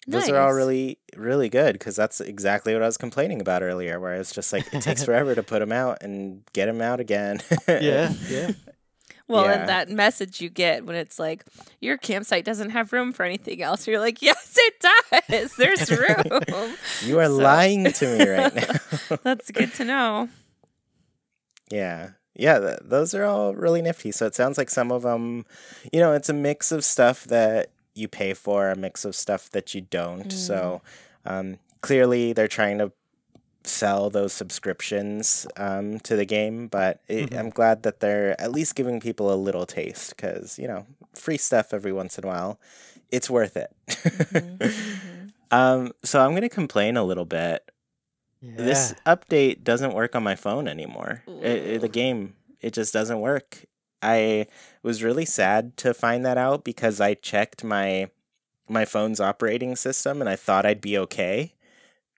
[0.07, 4.01] Those are all really, really good because that's exactly what I was complaining about earlier,
[4.01, 7.01] where it's just like it takes forever to put them out and get them out
[7.01, 7.41] again.
[7.69, 8.53] yeah, yeah.
[9.29, 9.53] Well, Yeah.
[9.61, 11.45] and that message you get when it's like
[11.81, 14.75] your campsite doesn't have room for anything else, you're like, yes, it
[15.29, 15.55] does.
[15.57, 16.43] There's room.
[17.05, 19.17] You are So- lying to me right now.
[19.23, 20.29] That's good to know.
[21.71, 22.11] Yeah.
[22.35, 24.13] Yeah, th- those are all really nifty.
[24.13, 25.45] So it sounds like some of them,
[25.93, 29.51] you know, it's a mix of stuff that you pay for, a mix of stuff
[29.51, 30.31] that you don't.
[30.33, 30.81] So
[31.25, 32.93] um, clearly they're trying to
[33.65, 38.75] sell those subscriptions um, to the game, but it, I'm glad that they're at least
[38.75, 42.59] giving people a little taste because, you know, free stuff every once in a while,
[43.11, 43.71] it's worth it.
[45.51, 47.71] um, so I'm going to complain a little bit
[48.43, 51.23] this update doesn't work on my phone anymore.
[51.27, 53.67] It- it- the game, it just doesn't work.
[54.03, 54.47] I
[54.83, 58.11] was really sad to find that out because I checked my
[58.69, 61.55] my phone's operating system and I thought I'd be okay,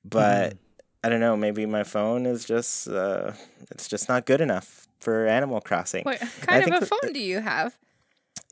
[0.05, 0.57] but
[1.03, 1.37] I don't know.
[1.37, 3.33] Maybe my phone is just uh,
[3.71, 6.05] it's just not good enough for Animal Crossing.
[6.05, 7.77] What kind of a phone do you have?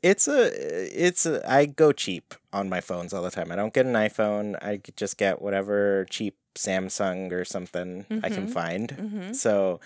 [0.03, 0.49] It's a
[1.05, 3.51] it's a, I go cheap on my phones all the time.
[3.51, 4.55] I don't get an iPhone.
[4.61, 8.51] I just get whatever cheap Samsung or something I can Mhm.
[8.51, 8.89] find.
[8.89, 9.33] Mm-hmm.
[9.33, 9.79] So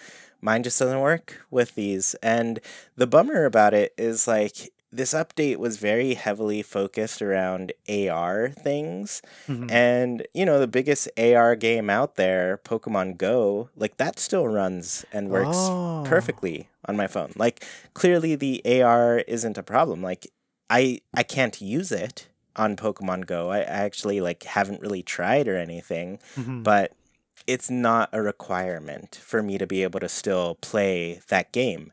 [0.45, 2.07] mine just doesn't work with these.
[2.21, 2.59] And
[2.95, 4.55] the bummer about it is like
[4.91, 9.21] this update was very heavily focused around AR things.
[9.47, 9.69] Mhm.
[9.69, 15.03] And, you know, the biggest AR game out there, Pokemon Go, like that still runs
[15.11, 16.03] and works Oh.
[16.05, 17.31] perfectly on my phone.
[17.35, 20.01] Like clearly the AR isn't a problem.
[20.11, 20.27] Like
[20.69, 23.49] I I can't use it on Pokemon Go.
[23.51, 26.63] I, I actually like haven't really tried or anything Mhm.
[26.63, 26.93] but
[27.47, 31.91] it's not a requirement for me to be able to still play that game.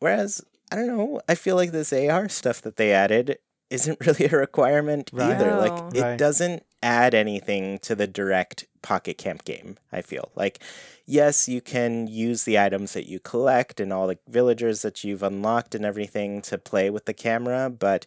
[0.00, 3.38] Whereas, I don't know, I feel like this AR stuff that they added
[3.70, 5.32] isn't really a requirement Right.
[5.34, 5.50] either.
[5.50, 5.58] No.
[5.58, 6.18] Like, it Right.
[6.18, 10.30] doesn't add anything to the direct Pocket Camp game, I feel.
[10.36, 10.60] Like,
[11.06, 15.22] yes, you can use the items that you collect and all the villagers that you've
[15.24, 18.06] unlocked and everything to play with the camera, but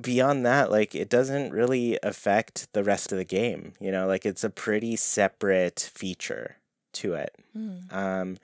[0.00, 3.72] beyond that, like it doesn't really affect the rest of the game.
[3.80, 6.56] You know, like it's a pretty separate feature
[6.94, 7.34] to it.
[7.56, 7.92] Mm.
[7.92, 8.38] Um,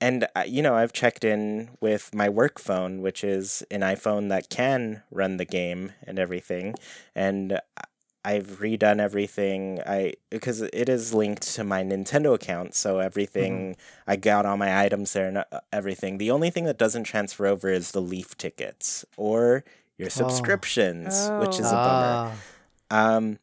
[0.00, 4.28] and uh, you know, I've checked in with my work phone, which is an iPhone
[4.30, 6.74] that can run the game and everything,
[7.14, 7.60] and
[8.24, 9.80] I've redone everything.
[9.86, 13.76] I because it is linked to my Nintendo account, so everything
[14.06, 16.18] I got all my items there and uh, everything.
[16.18, 19.64] The only thing that doesn't transfer over is the Leaf tickets or
[20.00, 22.32] your subscriptions, which is a bummer.
[22.90, 23.38] Ah, Um,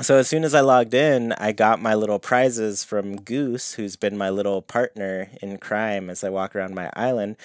[0.00, 3.94] so as soon as I logged in, I got my little prizes from Goose, who's
[3.96, 7.36] been my little partner in crime as I walk around my island.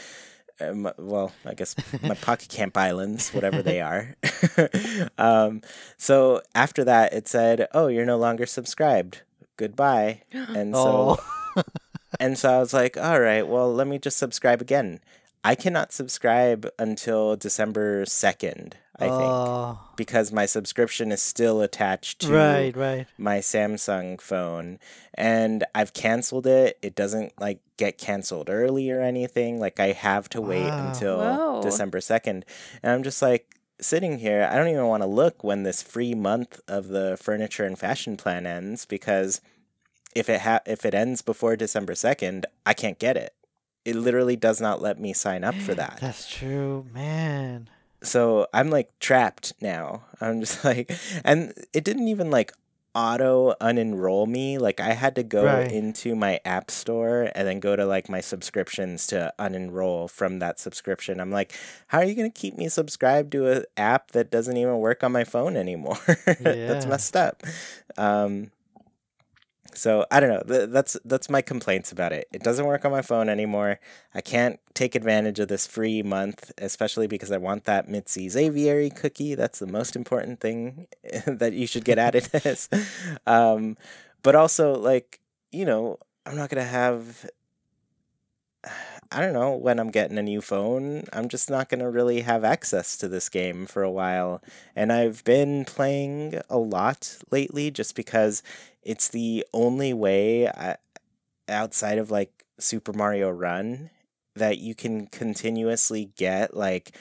[0.60, 4.16] Um, well, I guess my Pocket Camp Islands, whatever they are.
[5.18, 5.62] um,
[5.98, 9.22] so after that, it said, "Oh, you're no longer subscribed.
[9.58, 11.18] Goodbye." And so,
[11.56, 11.64] Oh.
[12.20, 15.00] and so I was like, "All right, well, let me just subscribe again."
[15.44, 22.20] I cannot subscribe until December second, I think Oh, because my subscription is still attached
[22.22, 23.08] to right, right.
[23.18, 24.80] my Samsung phone
[25.14, 26.78] and I've canceled it.
[26.82, 29.60] It doesn't like get canceled early or anything.
[29.62, 30.88] Like I have to wait Wow.
[30.90, 31.62] until Whoa.
[31.62, 32.44] December 2nd.
[32.84, 36.14] And I'm just like sitting here, I don't even want to look when this free
[36.14, 39.40] month of the furniture and fashion plan ends because
[40.14, 43.34] if it ha- if it ends before December 2nd, I can't get it.
[43.90, 47.70] It literally does not let me sign up for that That's true, man.
[48.04, 50.04] so I'm like trapped now.
[50.22, 50.92] I'm just like,
[51.26, 52.52] and it didn't even like
[52.96, 54.58] auto unenroll me.
[54.58, 55.72] Like I had to go Right.
[55.72, 60.60] into my app store and then go to like my subscriptions to unenroll from that
[60.60, 61.20] subscription.
[61.20, 61.54] I'm like,
[61.88, 65.12] how are you gonna keep me subscribed to an app that doesn't even work on
[65.12, 66.00] my phone anymore?
[66.40, 67.44] That's messed up.
[67.98, 68.52] Um,
[69.74, 70.44] so I don't know.
[70.48, 72.28] Th- That's that's my complaints about it.
[72.34, 73.80] It doesn't work on my phone anymore.
[74.16, 78.90] I can't take advantage of this free month, especially because I want that Mitzi's aviary
[78.90, 79.36] cookie.
[79.36, 80.88] That's the most important thing
[81.28, 82.68] that you should get out of this.
[83.28, 83.78] Um,
[84.24, 85.20] but also, like
[85.52, 87.26] you know, I'm not gonna have.
[89.12, 91.06] I don't know when I'm getting a new phone.
[91.12, 94.42] I'm just not going to really have access to this game for a while.
[94.76, 98.44] And I've been playing a lot lately just because
[98.84, 100.78] it's the only way I,
[101.48, 103.90] outside of like Super Mario Run
[104.36, 106.96] that you can continuously get like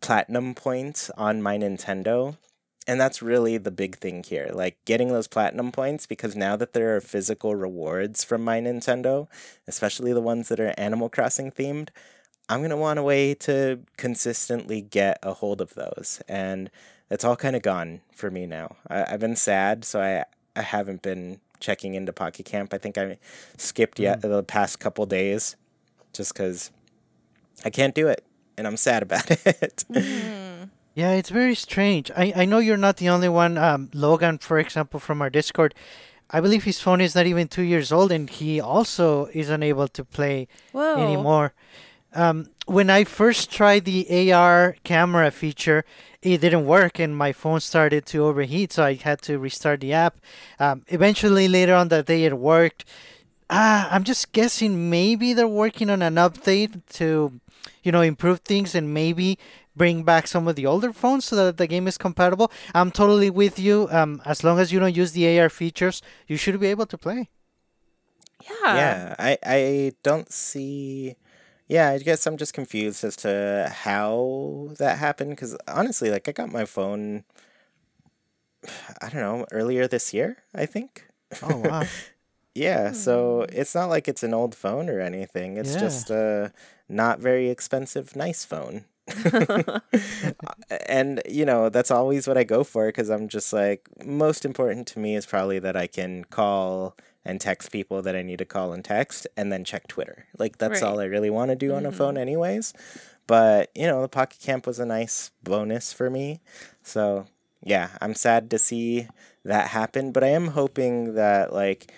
[0.00, 2.36] platinum points on my Nintendo.
[2.86, 4.50] And that's really the big thing here.
[4.52, 9.26] Like getting those platinum points because now that there are physical rewards from my Nintendo,
[9.66, 11.88] especially the ones that are Animal Crossing themed,
[12.48, 16.22] I'm going to want a way to consistently get a hold of those.
[16.28, 16.70] And
[17.10, 18.76] it's all kind of gone for me now.
[18.88, 20.24] I, I've been sad, so I,
[20.54, 22.72] I haven't been checking into Pocket Camp.
[22.72, 23.18] I think I
[23.56, 24.30] skipped yet hmm.
[24.30, 25.56] the past couple days
[26.12, 26.70] just because
[27.64, 28.24] I can't do it.
[28.56, 29.84] And I'm sad about it.
[29.92, 30.45] Hmm.
[30.96, 32.10] Yeah, it's very strange.
[32.16, 33.58] I, I know you're not the only one.
[33.58, 35.74] Um, Logan, for example, from our Discord,
[36.30, 39.88] I believe his phone is not even two years old, and he also is unable
[39.88, 40.96] to play Whoa.
[40.96, 41.52] anymore.
[42.14, 45.84] Um, when I first tried the AR camera feature,
[46.22, 49.92] it didn't work, and my phone started to overheat, so I had to restart the
[49.92, 50.18] app.
[50.58, 52.86] Um, eventually, later on that day, it worked.
[53.50, 57.38] Ah, I'm just guessing maybe they're working on an update to,
[57.82, 59.38] you know, improve things and maybe
[59.76, 62.50] bring back some of the older phones so that the game is compatible.
[62.74, 63.88] I'm totally with you.
[63.90, 66.98] Um, as long as you don't use the AR features, you should be able to
[66.98, 67.28] play.
[68.42, 68.76] Yeah.
[68.76, 71.16] yeah, I, I don't see.
[71.68, 76.32] Yeah, I guess I'm just confused as to how that happened because honestly, like, I
[76.32, 77.24] got my phone,
[79.00, 81.06] I don't know, earlier this year, I think.
[81.42, 81.82] Oh wow.
[82.54, 85.58] Yeah, so it's not like it's an old phone or anything.
[85.58, 85.80] It's Yeah.
[85.80, 86.52] just a
[86.88, 88.86] not very expensive, nice phone.
[90.88, 94.86] and you know that's always what I go for because I'm just like most important
[94.88, 96.96] to me is probably that I can call
[97.26, 100.26] and text people that I need to call and text, and then check Twitter.
[100.38, 100.88] Like that's Right.
[100.88, 101.98] all I really want to do on a mm-hmm.
[101.98, 102.72] phone, anyways.
[103.26, 106.40] But you know, the Pocket Camp was a nice bonus for me.
[106.82, 107.26] So
[107.62, 109.08] yeah, I'm sad to see
[109.44, 111.92] that happen, but I am hoping that like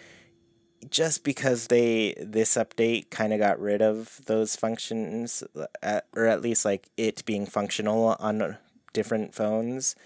[0.91, 5.43] just because they this update kind of got rid of those functions
[5.83, 8.57] uh, or at least like it being functional on
[8.93, 9.97] different phones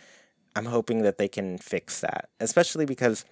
[0.57, 2.29] i'm hoping that they can fix that.
[2.41, 3.25] Especially because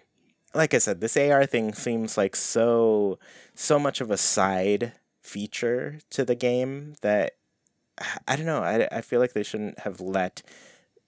[0.55, 3.19] like i said this ar thing seems like so
[3.55, 7.33] so much of a side feature to the game that
[8.27, 10.43] i don't know i, I feel like they shouldn't have let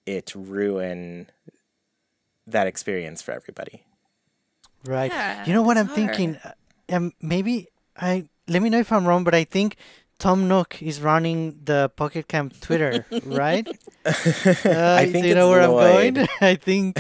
[0.07, 1.29] it ruin
[2.47, 3.85] that experience for everybody
[4.85, 5.11] Right.
[5.13, 6.37] Yeah, you know what I'm thinking?
[6.43, 6.53] Uh,
[6.93, 9.77] Um, maybe I let me know if I'm wrong, but I think
[10.19, 13.67] Tom Nook is running the Pocket Camp Twitter, right?
[14.05, 15.71] Uh, I think do you know it's where I'm
[16.15, 16.29] going?
[16.41, 16.99] I think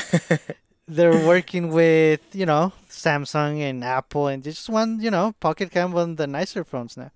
[0.88, 5.94] they're working with you know Samsung and Apple, and just one you know Pocket Camp
[5.94, 7.10] on the nicer phones now.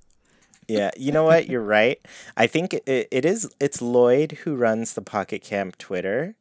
[0.68, 1.48] Yeah, you know what?
[1.48, 1.98] You're right.
[2.36, 3.48] I think it, it is.
[3.60, 6.34] It's Lloyd who runs the Pocket Camp Twitter,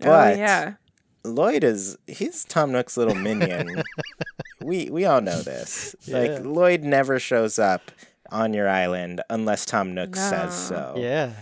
[0.00, 0.79] but oh yeah.
[1.24, 3.82] Lloyd is he's Tom Nook's little minion.
[4.62, 5.94] we we all know this.
[6.04, 6.18] Yeah.
[6.18, 7.90] Like Lloyd never shows up
[8.30, 10.94] on your island unless Tom Nook says so.
[10.96, 11.32] Yeah.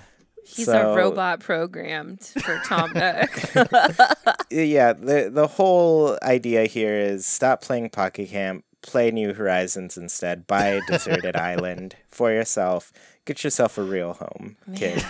[0.45, 3.31] He's So- a robot programmed for Tom Nook.
[4.51, 10.47] yeah, the the whole idea here is stop playing Pocket Camp, play New Horizons instead.
[10.47, 12.93] Buy a Deserted Island for yourself.
[13.27, 15.05] Get yourself a real home, kid.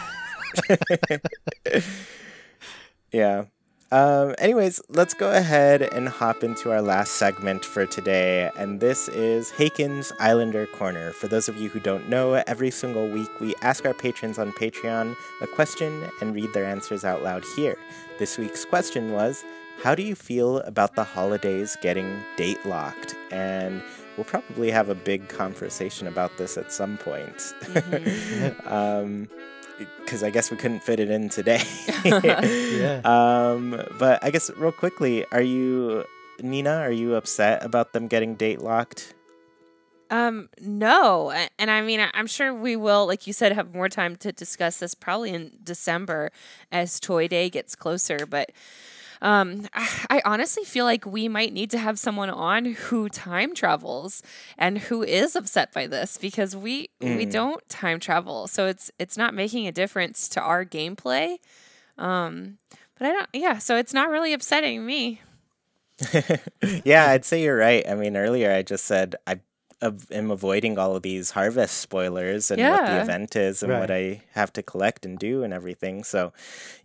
[3.13, 3.45] yeah.
[3.91, 9.09] Um, anyways, let's go ahead and hop into our last segment for today, and this
[9.09, 11.13] is Haken's Islander Corner.
[11.13, 14.53] For those of you who don't know, every single week we ask our patrons on
[14.53, 17.79] Patreon a question and read their answers out loud here.
[18.19, 19.43] This week's question was
[19.83, 23.15] How do you feel about the holidays getting date locked?
[23.31, 23.83] And
[24.19, 27.55] we'll probably have a big conversation about this at some point.
[28.67, 29.31] um,
[29.79, 31.63] because I guess we couldn't fit it in today.
[32.05, 33.01] Yeah.
[33.05, 36.05] Um, but I guess real quickly, are you
[36.41, 36.77] Nina?
[36.77, 39.15] Are you upset about them getting date locked?
[40.11, 44.17] Um, no, and I mean, I'm sure we will, like you said, have more time
[44.17, 46.31] to discuss this probably in December
[46.73, 48.25] as Toy Day gets closer.
[48.25, 48.53] But
[49.23, 54.23] um, I, honestly feel like we might need to have someone on who time travels
[54.57, 57.33] and who is upset by this because we we Mm.
[57.33, 61.37] don't time travel, so it's it's not making a difference to our gameplay.
[61.97, 62.59] Um,
[62.99, 65.21] but I don't, yeah, so it's not really upsetting me.
[66.85, 67.85] yeah, I'd say you're right.
[67.89, 69.41] I mean, earlier I just said I
[70.11, 74.23] am avoiding all of these harvest spoilers and what the event is and what I
[74.33, 76.05] have to collect and do and everything.
[76.05, 76.33] So,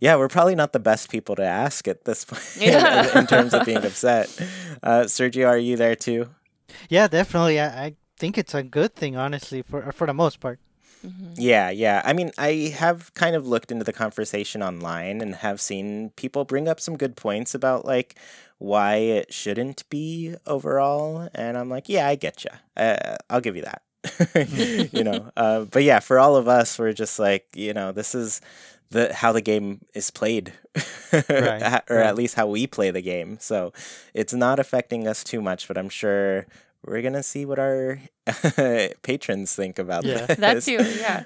[0.00, 3.18] yeah, we're probably not the best people to ask at this point Yeah.
[3.18, 4.28] in terms of being upset.
[4.82, 6.28] Uh, Sergio, are you there too?
[6.88, 7.58] Yeah, definitely.
[7.60, 10.58] I, I think it's a good thing, honestly, for for the most part.
[11.36, 12.00] Yeah, yeah.
[12.04, 16.44] I mean, I have kind of looked into the conversation online and have seen people
[16.46, 18.16] bring up some good points about like
[18.64, 22.50] why it shouldn't be overall, and I'm like, yeah, I get you.
[22.76, 23.82] Uh, I'll give you that.
[24.92, 28.14] you know, uh, but yeah, for all of us, we're just like, you know, this
[28.14, 28.40] is
[28.90, 30.52] the how the game is played,
[31.12, 32.06] Right, or right.
[32.06, 33.38] at least how we play the game.
[33.40, 33.72] So
[34.12, 36.46] it's not affecting us too much, but I'm sure
[36.84, 37.98] we're gonna see what our
[39.02, 40.26] patrons think about Yeah.
[40.26, 40.36] this.
[40.38, 41.24] That too, yeah.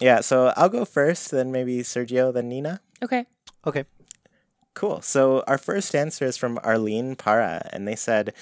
[0.00, 2.80] Yeah, so I'll go first, then maybe Sergio, then Nina.
[3.02, 3.26] Okay.
[3.66, 3.84] Okay.
[4.78, 5.02] Cool.
[5.02, 8.32] So our first answer is from Arlene Para, and they said,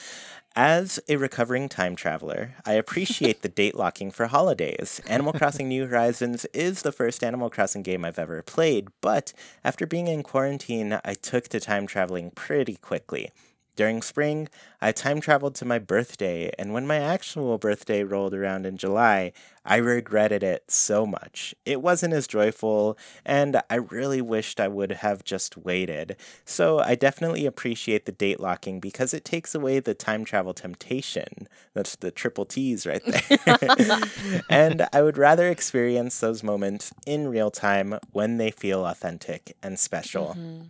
[0.54, 5.00] as a recovering time traveler, I appreciate the date locking for holidays.
[5.08, 9.32] Animal Crossing New Horizons is the first Animal Crossing game I've ever played, but
[9.64, 13.30] after being in quarantine, I took to time traveling pretty quickly.
[13.76, 14.48] During spring,
[14.80, 19.32] I time traveled to my birthday, and when my actual birthday rolled around in July,
[19.66, 21.54] I regretted it so much.
[21.66, 26.16] It wasn't as joyful, and I really wished I would have just waited.
[26.46, 31.46] So I definitely appreciate the date locking because it takes away the time travel temptation.
[31.74, 34.42] That's the triple T's right there.
[34.48, 39.78] and I would rather experience those moments in real time when they feel authentic and
[39.78, 40.28] special.
[40.28, 40.62] Mm-hmm.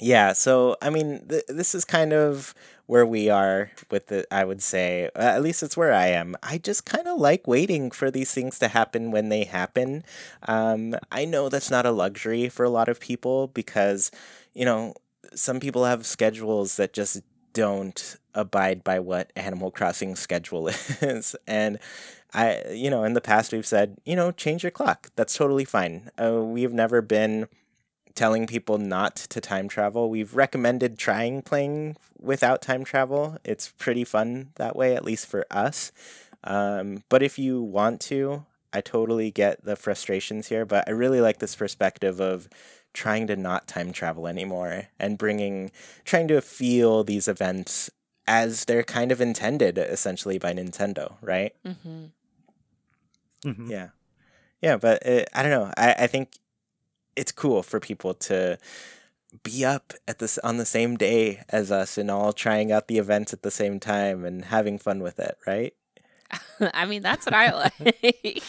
[0.00, 2.54] Yeah, so I mean, th- this is kind of
[2.86, 4.26] where we are with the.
[4.32, 6.36] I would say, at least it's where I am.
[6.42, 10.04] I just kind of like waiting for these things to happen when they happen.
[10.46, 14.10] Um, I know that's not a luxury for a lot of people because,
[14.54, 14.94] you know,
[15.34, 17.22] some people have schedules that just
[17.52, 20.68] don't abide by what Animal Crossing schedule
[21.02, 21.78] is, and
[22.32, 25.10] I, you know, in the past we've said, you know, change your clock.
[25.16, 26.10] That's totally fine.
[26.22, 27.48] Uh, we've never been
[28.18, 30.10] telling people not to time travel.
[30.10, 33.38] We've recommended trying playing without time travel.
[33.44, 35.92] It's pretty fun that way, at least for us.
[36.44, 40.66] Um, but if you want to, I totally get the frustrations here.
[40.66, 42.48] But I really like this perspective of
[42.92, 45.70] trying to not time travel anymore and bringing,
[46.04, 47.88] trying to feel these events
[48.26, 51.54] as they're kind of intended, essentially by Nintendo, right?
[51.64, 52.06] Mm-hmm.
[53.44, 53.70] Mhm.
[53.70, 53.88] Yeah.
[54.60, 55.72] Yeah, but uh I don't know.
[55.76, 56.30] I, I think
[57.18, 58.58] it's cool for people to
[59.42, 62.98] be up at this on the same day as us and all trying out the
[62.98, 65.74] events at the same time and having fun with it, right?
[66.60, 68.42] I mean, that's what I like.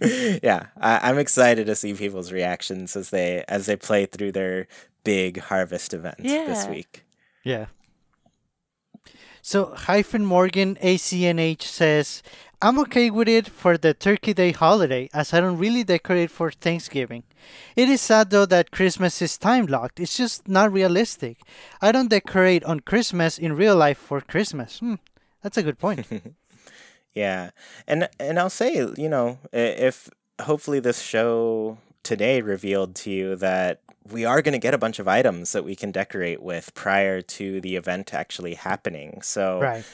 [0.42, 4.66] yeah, I, I'm excited to see people's reactions as they as they play through their
[5.04, 7.04] big harvest event this week.
[7.44, 7.66] Yeah.
[9.42, 12.22] So hyphen Morgan ACNH says,
[12.62, 16.50] I'm okay with it for the Turkey Day holiday as I don't really decorate for
[16.50, 17.22] Thanksgiving.
[17.74, 19.98] It is sad though that Christmas is time locked.
[19.98, 21.38] It's just not realistic.
[21.80, 24.78] I don't decorate on Christmas in real life for Christmas.
[24.80, 24.96] Hmm,
[25.42, 26.06] that's a good point.
[27.12, 27.50] Yeah,
[27.86, 30.08] and and I'll say, you know, if
[30.40, 33.80] hopefully this show today revealed to you that
[34.10, 37.20] we are going to get a bunch of items that we can decorate with prior
[37.20, 39.22] to the event actually happening.
[39.22, 39.84] So right.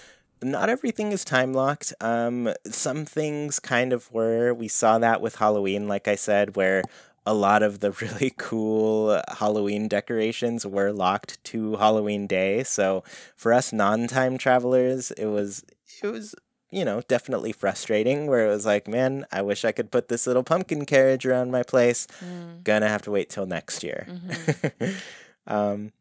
[0.42, 1.92] Not everything is time locked.
[2.00, 4.52] Um, some things kind of were.
[4.52, 6.82] We saw that with Halloween, like I said, where
[7.24, 12.62] a lot of the really cool Halloween decorations were locked to Halloween Day.
[12.62, 13.02] So
[13.36, 15.64] for us non-time travelers, it was
[16.02, 16.34] it was
[16.70, 18.26] you know definitely frustrating.
[18.26, 21.50] Where it was like, man, I wish I could put this little pumpkin carriage around
[21.50, 22.06] my place.
[22.24, 22.62] Mm.
[22.62, 24.06] Gonna have to wait till next year.
[24.08, 24.94] Mhm.
[25.46, 25.92] um,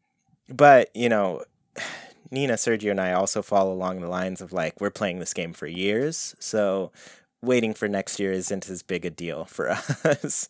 [0.48, 1.42] but you know.
[2.30, 5.52] Nina, Sergio, and I also fall along the lines of like we're playing this game
[5.52, 6.92] for years, so
[7.42, 10.48] waiting for next year isn't as big a deal for us.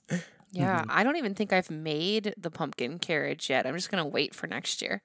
[0.52, 3.66] Yeah, I don't even think I've made the pumpkin carriage yet.
[3.66, 5.02] I'm just gonna wait for next year.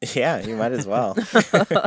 [0.14, 1.16] yeah, you might as well.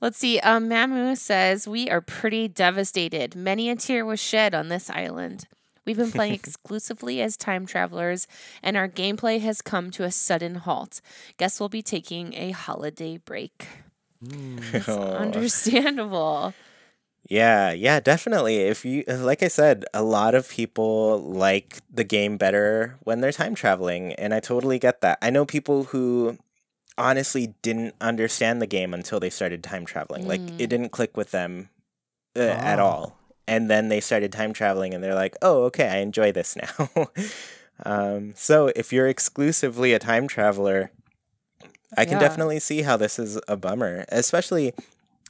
[0.00, 0.40] Let's see.
[0.40, 3.36] Um, Mamu says we are pretty devastated.
[3.36, 5.46] Many a tear was shed on this island.
[5.86, 8.26] We've been playing exclusively as time travelers,
[8.62, 11.00] and our gameplay has come to a sudden halt.
[11.36, 13.66] Guess we'll be taking a holiday break.
[14.22, 15.00] It's Oh.
[15.16, 16.54] understandable.
[17.28, 18.56] Yeah, yeah, definitely.
[18.56, 23.30] If you, like I said, a lot of people like the game better when they're
[23.32, 25.18] time traveling, and I totally get that.
[25.22, 26.38] I know people who
[26.98, 30.26] honestly didn't understand the game until they started time traveling.
[30.26, 30.60] Like Mm.
[30.60, 31.68] it didn't click with them
[32.36, 32.84] uh, at Oh.
[32.84, 33.19] all.
[33.50, 37.10] And then they started time traveling and they're like, oh, okay, I enjoy this now.
[37.84, 40.92] um, so if you're exclusively a time traveler,
[41.96, 42.20] I can Yeah.
[42.20, 44.72] definitely see how this is a bummer, especially.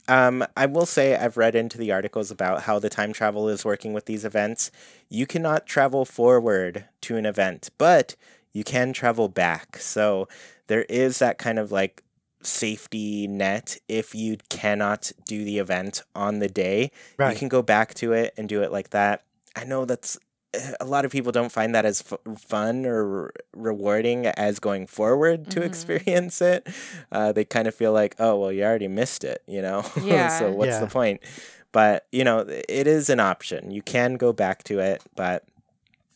[0.08, 3.64] Um, I will say I've read into the articles about how the time travel is
[3.64, 4.70] working with these events.
[5.08, 8.16] You cannot travel forward to an event, but
[8.52, 9.78] you can travel back.
[9.78, 10.28] So
[10.66, 12.02] there is that kind of like
[12.42, 16.90] safety net if you cannot do the event on the day.
[17.32, 19.22] You can go back to it and do it like that.
[19.56, 20.18] I know that's
[20.54, 24.86] eh, a lot of people don't find that as f- fun or rewarding as going
[24.86, 25.64] forward to Mhm.
[25.66, 26.66] experience it.
[27.12, 29.84] Uh, they kind of feel like, oh, well, you already missed it, you know?
[30.02, 30.28] Yeah.
[30.38, 30.80] so what's Yeah.
[30.80, 31.20] the point?
[31.72, 33.70] But, you know, it is an option.
[33.70, 35.44] You can go back to it, but.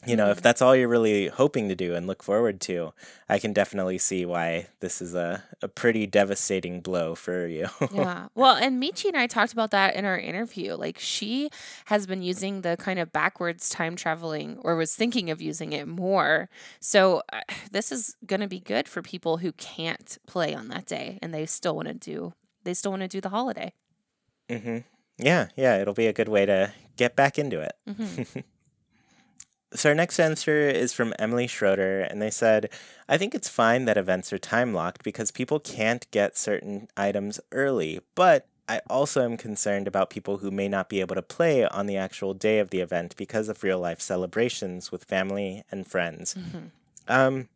[0.07, 0.42] You know, if Mhm.
[0.42, 2.92] that's all you're really hoping to do and look forward to,
[3.28, 7.68] I can definitely see why this is a, a pretty devastating blow for you.
[7.90, 8.28] yeah.
[8.34, 10.74] Well, and Michi and I talked about that in our interview.
[10.74, 11.50] Like she
[11.86, 15.86] has been using the kind of backwards time traveling or was thinking of using it
[15.86, 16.48] more.
[16.80, 17.40] So uh,
[17.70, 21.32] this is going to be good for people who can't play on that day and
[21.32, 22.32] they still want to do
[22.64, 23.72] they still want to do the holiday.
[24.50, 24.78] hmm
[25.18, 27.72] Yeah, yeah, it'll be a good way to get back into it.
[27.86, 28.22] hmm
[29.74, 32.70] So our next answer is from Emily Schroeder, and they said,
[33.08, 37.40] I think it's fine that events are time locked because people can't get certain items
[37.50, 41.66] early, but I also am concerned about people who may not be able to play
[41.66, 45.86] on the actual day of the event because of real life celebrations with family and
[45.86, 46.34] friends.
[46.34, 46.68] hmm
[47.06, 47.48] Um,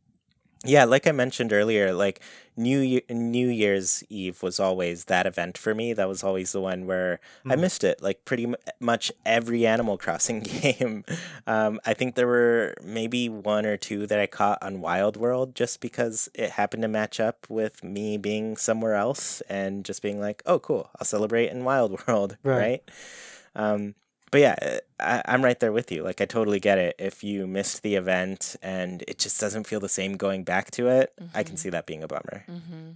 [0.65, 2.21] yeah, like I mentioned earlier, like
[2.57, 5.93] New Year, New Year's Eve was always that event for me.
[5.93, 7.61] That was always the one where I Mm.
[7.61, 8.03] missed it.
[8.03, 11.05] Like pretty mu- much every Animal Crossing game.
[11.47, 15.55] Um, I think there were maybe one or two that I caught on Wild World
[15.55, 20.19] just because it happened to match up with me being somewhere else and just being
[20.19, 22.59] like, oh, cool, I'll celebrate in Wild World, Right.
[22.59, 22.91] right?
[23.55, 23.95] Um,
[24.31, 26.03] but yeah, I, I'm right there with you.
[26.03, 26.97] Like, I totally get it.
[26.99, 30.89] If you missed the event and it just doesn't feel the same going back to
[30.89, 31.59] it, I can Mhm.
[31.59, 32.45] see that being a bummer.
[32.47, 32.91] hmm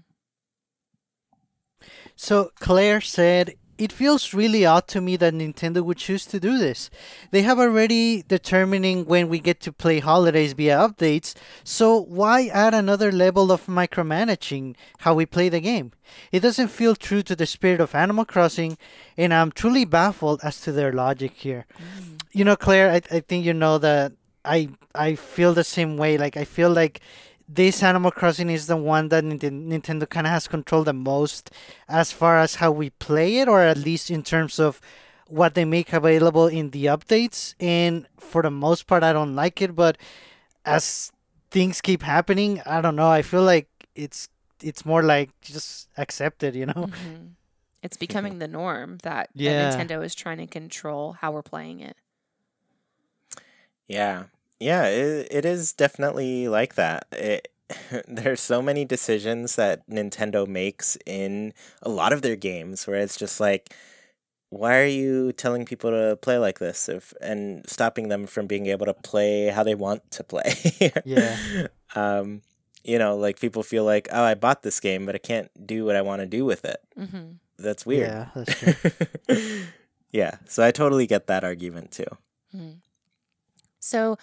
[2.17, 6.59] So Claire said, It feels really odd to me that Nintendo would choose to do
[6.59, 6.91] this.
[7.31, 12.75] They have already determining when we get to play holidays via updates, so why add
[12.75, 15.93] another level of micromanaging how we play the game?
[16.31, 18.77] It doesn't feel true to the spirit of Animal Crossing,
[19.17, 21.67] and I'm truly baffled as to their logic here.
[21.79, 22.21] Mm.
[22.33, 24.13] You know, Claire, I, I think you know that
[24.45, 26.19] I I feel the same way.
[26.19, 27.01] Like I feel like
[27.55, 31.51] this Animal Crossing is the one that Nintendo kind of has control the most
[31.89, 34.81] as far as how we play it, or at least in terms of
[35.29, 37.55] what they make available in the updates.
[37.61, 39.75] And for the most part, I don't like it.
[39.75, 39.99] But
[40.65, 41.13] as
[41.51, 43.11] things keep happening, I don't know.
[43.11, 44.29] I feel like it's
[44.63, 46.87] it's more like just accept it, you know?
[46.87, 47.35] hmm
[47.83, 51.97] It's becoming the norm that, that Nintendo is trying to control how we're playing it.
[53.89, 54.25] Yeah.
[54.63, 57.07] Yeah, it, it is definitely like that.
[57.13, 57.49] It,
[58.09, 61.53] there's so many decisions that Nintendo makes in
[61.83, 63.75] a lot of their games where it's just like
[64.51, 68.67] why are you telling people to play like this if and stopping them from being
[68.67, 70.53] able to play how they want to play?
[71.05, 71.39] Yeah.
[71.95, 72.43] Um
[72.85, 75.85] you know, like people feel like, "Oh, I bought this game, but I can't do
[75.85, 78.11] what I want to do with it." hmm That's weird.
[78.11, 78.75] Yeah, that's true.
[80.11, 82.11] yeah, so I totally get that argument too.
[83.83, 84.17] So,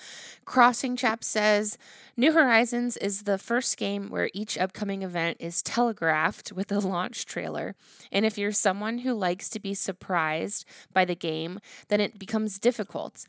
[0.45, 1.77] Crossing Chap says
[2.15, 7.25] New Horizons is the first game where each upcoming event is telegraphed with a launch
[7.25, 7.75] trailer.
[8.09, 10.63] And if you're someone who likes to be surprised
[10.93, 11.59] by the game,
[11.89, 13.25] then it becomes difficult.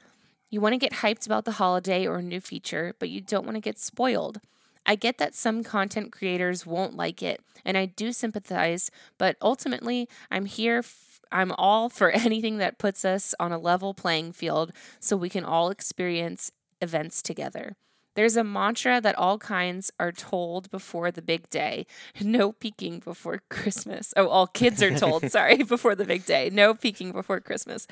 [0.51, 3.57] You want to get hyped about the holiday or new feature, but you don't want
[3.57, 4.41] to get spoiled.
[4.87, 8.89] I get that some content creators won't like it, and I do sympathize,
[9.19, 10.85] but ultimately, I'm here.
[11.33, 15.45] I'm all for anything that puts us on a level playing field so we can
[15.45, 16.51] all experience
[16.81, 17.77] events together.
[18.17, 21.87] There's a mantra that all kinds are told before the big day.
[22.21, 24.13] No peeking before Christmas.
[24.17, 26.51] Oh, all kids are told, sorry, before the big day.
[26.53, 27.87] No peeking before Christmas.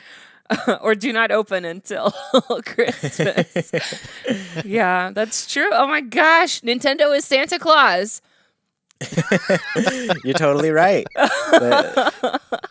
[0.80, 2.10] or do not open until
[2.66, 3.70] Christmas.
[4.64, 5.70] yeah, that's true.
[5.72, 8.20] Oh my gosh, Nintendo is Santa Claus.
[10.24, 11.06] You're totally right.
[11.52, 12.10] They're,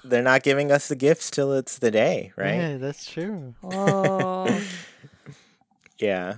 [0.03, 2.55] they're not giving us the gifts till it's the day, right?
[2.55, 3.55] Yeah, that's true.
[3.63, 4.61] Oh.
[5.99, 6.35] Yeah.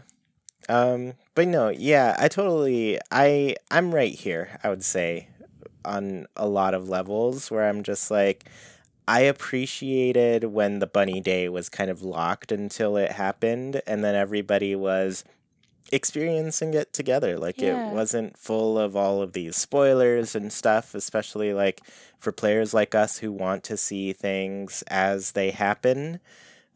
[0.69, 5.27] Um, but no, yeah, I totally I I'm right here, I would say,
[5.83, 8.45] on a lot of levels where I'm just like
[9.07, 14.15] I appreciated when the bunny day was kind of locked until it happened and then
[14.15, 15.23] everybody was
[15.91, 17.37] experiencing it together.
[17.37, 17.89] Like Yeah.
[17.89, 21.81] it wasn't full of all of these spoilers and stuff, especially like
[22.19, 26.19] for players like us who want to see things as they happen.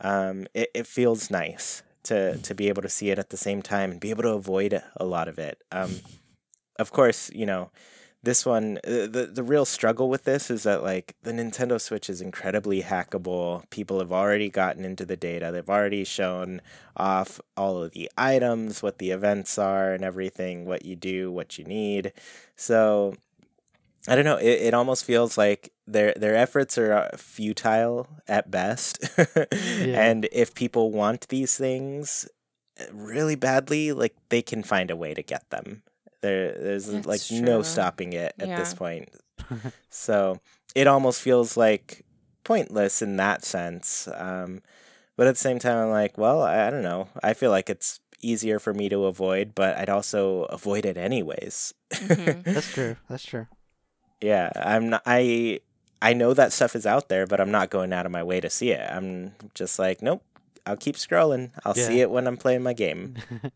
[0.01, 3.61] Um, it, it feels nice to to be able to see it at the same
[3.61, 5.61] time and be able to avoid a lot of it.
[5.71, 6.01] Um,
[6.77, 7.71] of course, you know,
[8.23, 12.09] this one uh, the the real struggle with this is that like the Nintendo Switch
[12.09, 13.69] is incredibly hackable.
[13.69, 15.51] People have already gotten into the data.
[15.51, 16.61] They've already shown
[16.95, 21.57] off all of the items, what the events are and everything, what you do, what
[21.57, 22.13] you need.
[22.55, 23.15] So
[24.07, 24.37] I don't know.
[24.37, 28.99] It, it almost feels like their their efforts are uh, futile at best.
[29.51, 32.27] And if people want these things
[32.79, 35.83] uh, really badly, like they can find a way to get them.
[36.23, 39.09] There, there's That's like no stopping it at this point.
[39.89, 40.39] so
[40.73, 42.05] it almost feels like
[42.45, 44.07] pointless in that sense.
[44.15, 44.61] Um,
[45.17, 47.09] but at the same time, I'm like, well, I, I don't know.
[47.21, 51.73] I feel like it's easier for me to avoid, but I'd also avoid it anyways.
[51.91, 52.43] Mhm.
[52.55, 52.95] That's true.
[53.09, 53.47] That's true.
[54.21, 55.03] Yeah, I'm not.
[55.05, 55.59] I
[56.01, 58.39] I know that stuff is out there, but I'm not going out of my way
[58.39, 58.89] to see it.
[58.89, 60.23] I'm just like, nope.
[60.65, 61.51] I'll keep scrolling.
[61.65, 63.15] I'll see it when I'm playing my game.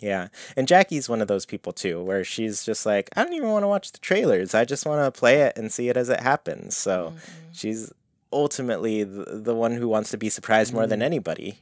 [0.00, 3.50] Yeah, and Jackie's one of those people too, where she's just like, I don't even
[3.50, 4.54] want to watch the trailers.
[4.54, 6.76] I just want to play it and see it as it happens.
[6.76, 7.20] So Mhm.
[7.52, 7.92] she's
[8.32, 11.58] ultimately the, the one who wants to be surprised more than anybody.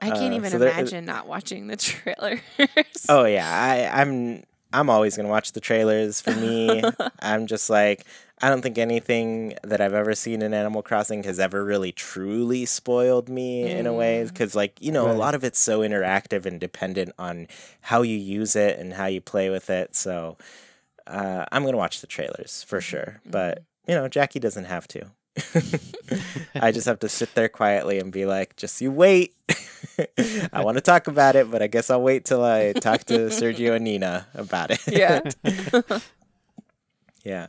[0.00, 2.40] I can't Uh, even so there- imagine not watching the trailers.
[3.08, 3.48] Oh yeah,
[3.92, 4.42] I, I'm
[4.72, 6.20] I'm always gonna watch the trailers.
[6.20, 6.82] For me,
[7.20, 8.04] I'm just like
[8.42, 12.66] I don't think anything that I've ever seen in Animal Crossing has ever really truly
[12.66, 14.28] spoiled me in a way Mm.
[14.28, 17.46] because like you know a lot of it's so interactive and dependent on
[17.80, 19.94] how you use it and how you play with it.
[19.94, 20.36] So
[21.06, 25.06] uh, I'm gonna watch the trailers for sure, but you know Jackie doesn't have to.
[26.54, 29.34] I just have to sit there quietly and be like, just you wait.
[30.52, 33.14] I want to talk about it, but I guess I'll wait till I talk to
[33.28, 34.80] Sergio and Nina about it.
[34.88, 35.20] yeah.
[37.24, 37.46] yeah.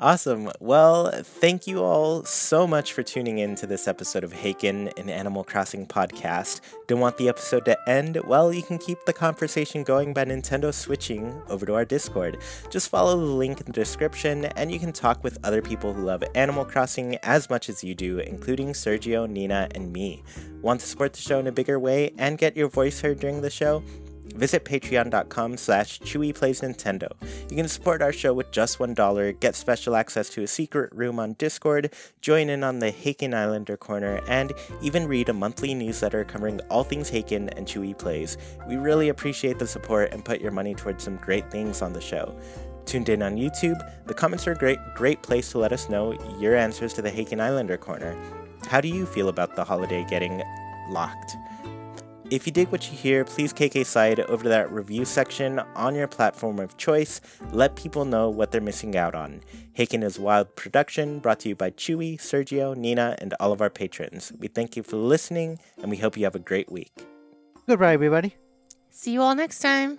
[0.00, 0.48] Awesome.
[0.60, 5.10] Well, thank you all so much for tuning in to this episode of Haken, an
[5.10, 6.60] Animal Crossing podcast.
[6.86, 8.16] Don't want the episode to end?
[8.24, 12.38] Well, you can keep the conversation going by Nintendo switching over to our Discord.
[12.70, 16.04] Just follow the link in the description, and you can talk with other people who
[16.04, 20.22] love Animal Crossing as much as you do, including Sergio, Nina, and me.
[20.62, 23.40] Want to support the show in a bigger way and get your voice heard during
[23.40, 23.82] the show?
[24.34, 27.08] Visit patreon.com slash chewyplaysnintendo.
[27.50, 31.18] You can support our show with just $1, get special access to a secret room
[31.18, 34.52] on Discord, join in on the Haken Islander Corner, and
[34.82, 38.36] even read a monthly newsletter covering all things Haken and Chewy Plays.
[38.68, 42.00] We really appreciate the support and put your money towards some great things on the
[42.00, 42.34] show.
[42.86, 46.16] Tuned in on YouTube, the comments are a great, great place to let us know
[46.38, 48.16] your answers to the Haken Islander Corner.
[48.66, 50.42] How do you feel about the holiday getting
[50.88, 51.36] locked?
[52.30, 55.94] If you dig what you hear, please KK side over to that review section on
[55.94, 57.22] your platform of choice.
[57.52, 59.40] Let people know what they're missing out on.
[59.78, 63.70] Haken is Wild Production, brought to you by Chewy, Sergio, Nina, and all of our
[63.70, 64.30] patrons.
[64.38, 66.92] We thank you for listening, and we hope you have a great week.
[67.66, 68.36] Goodbye, everybody.
[68.90, 69.98] See you all next time.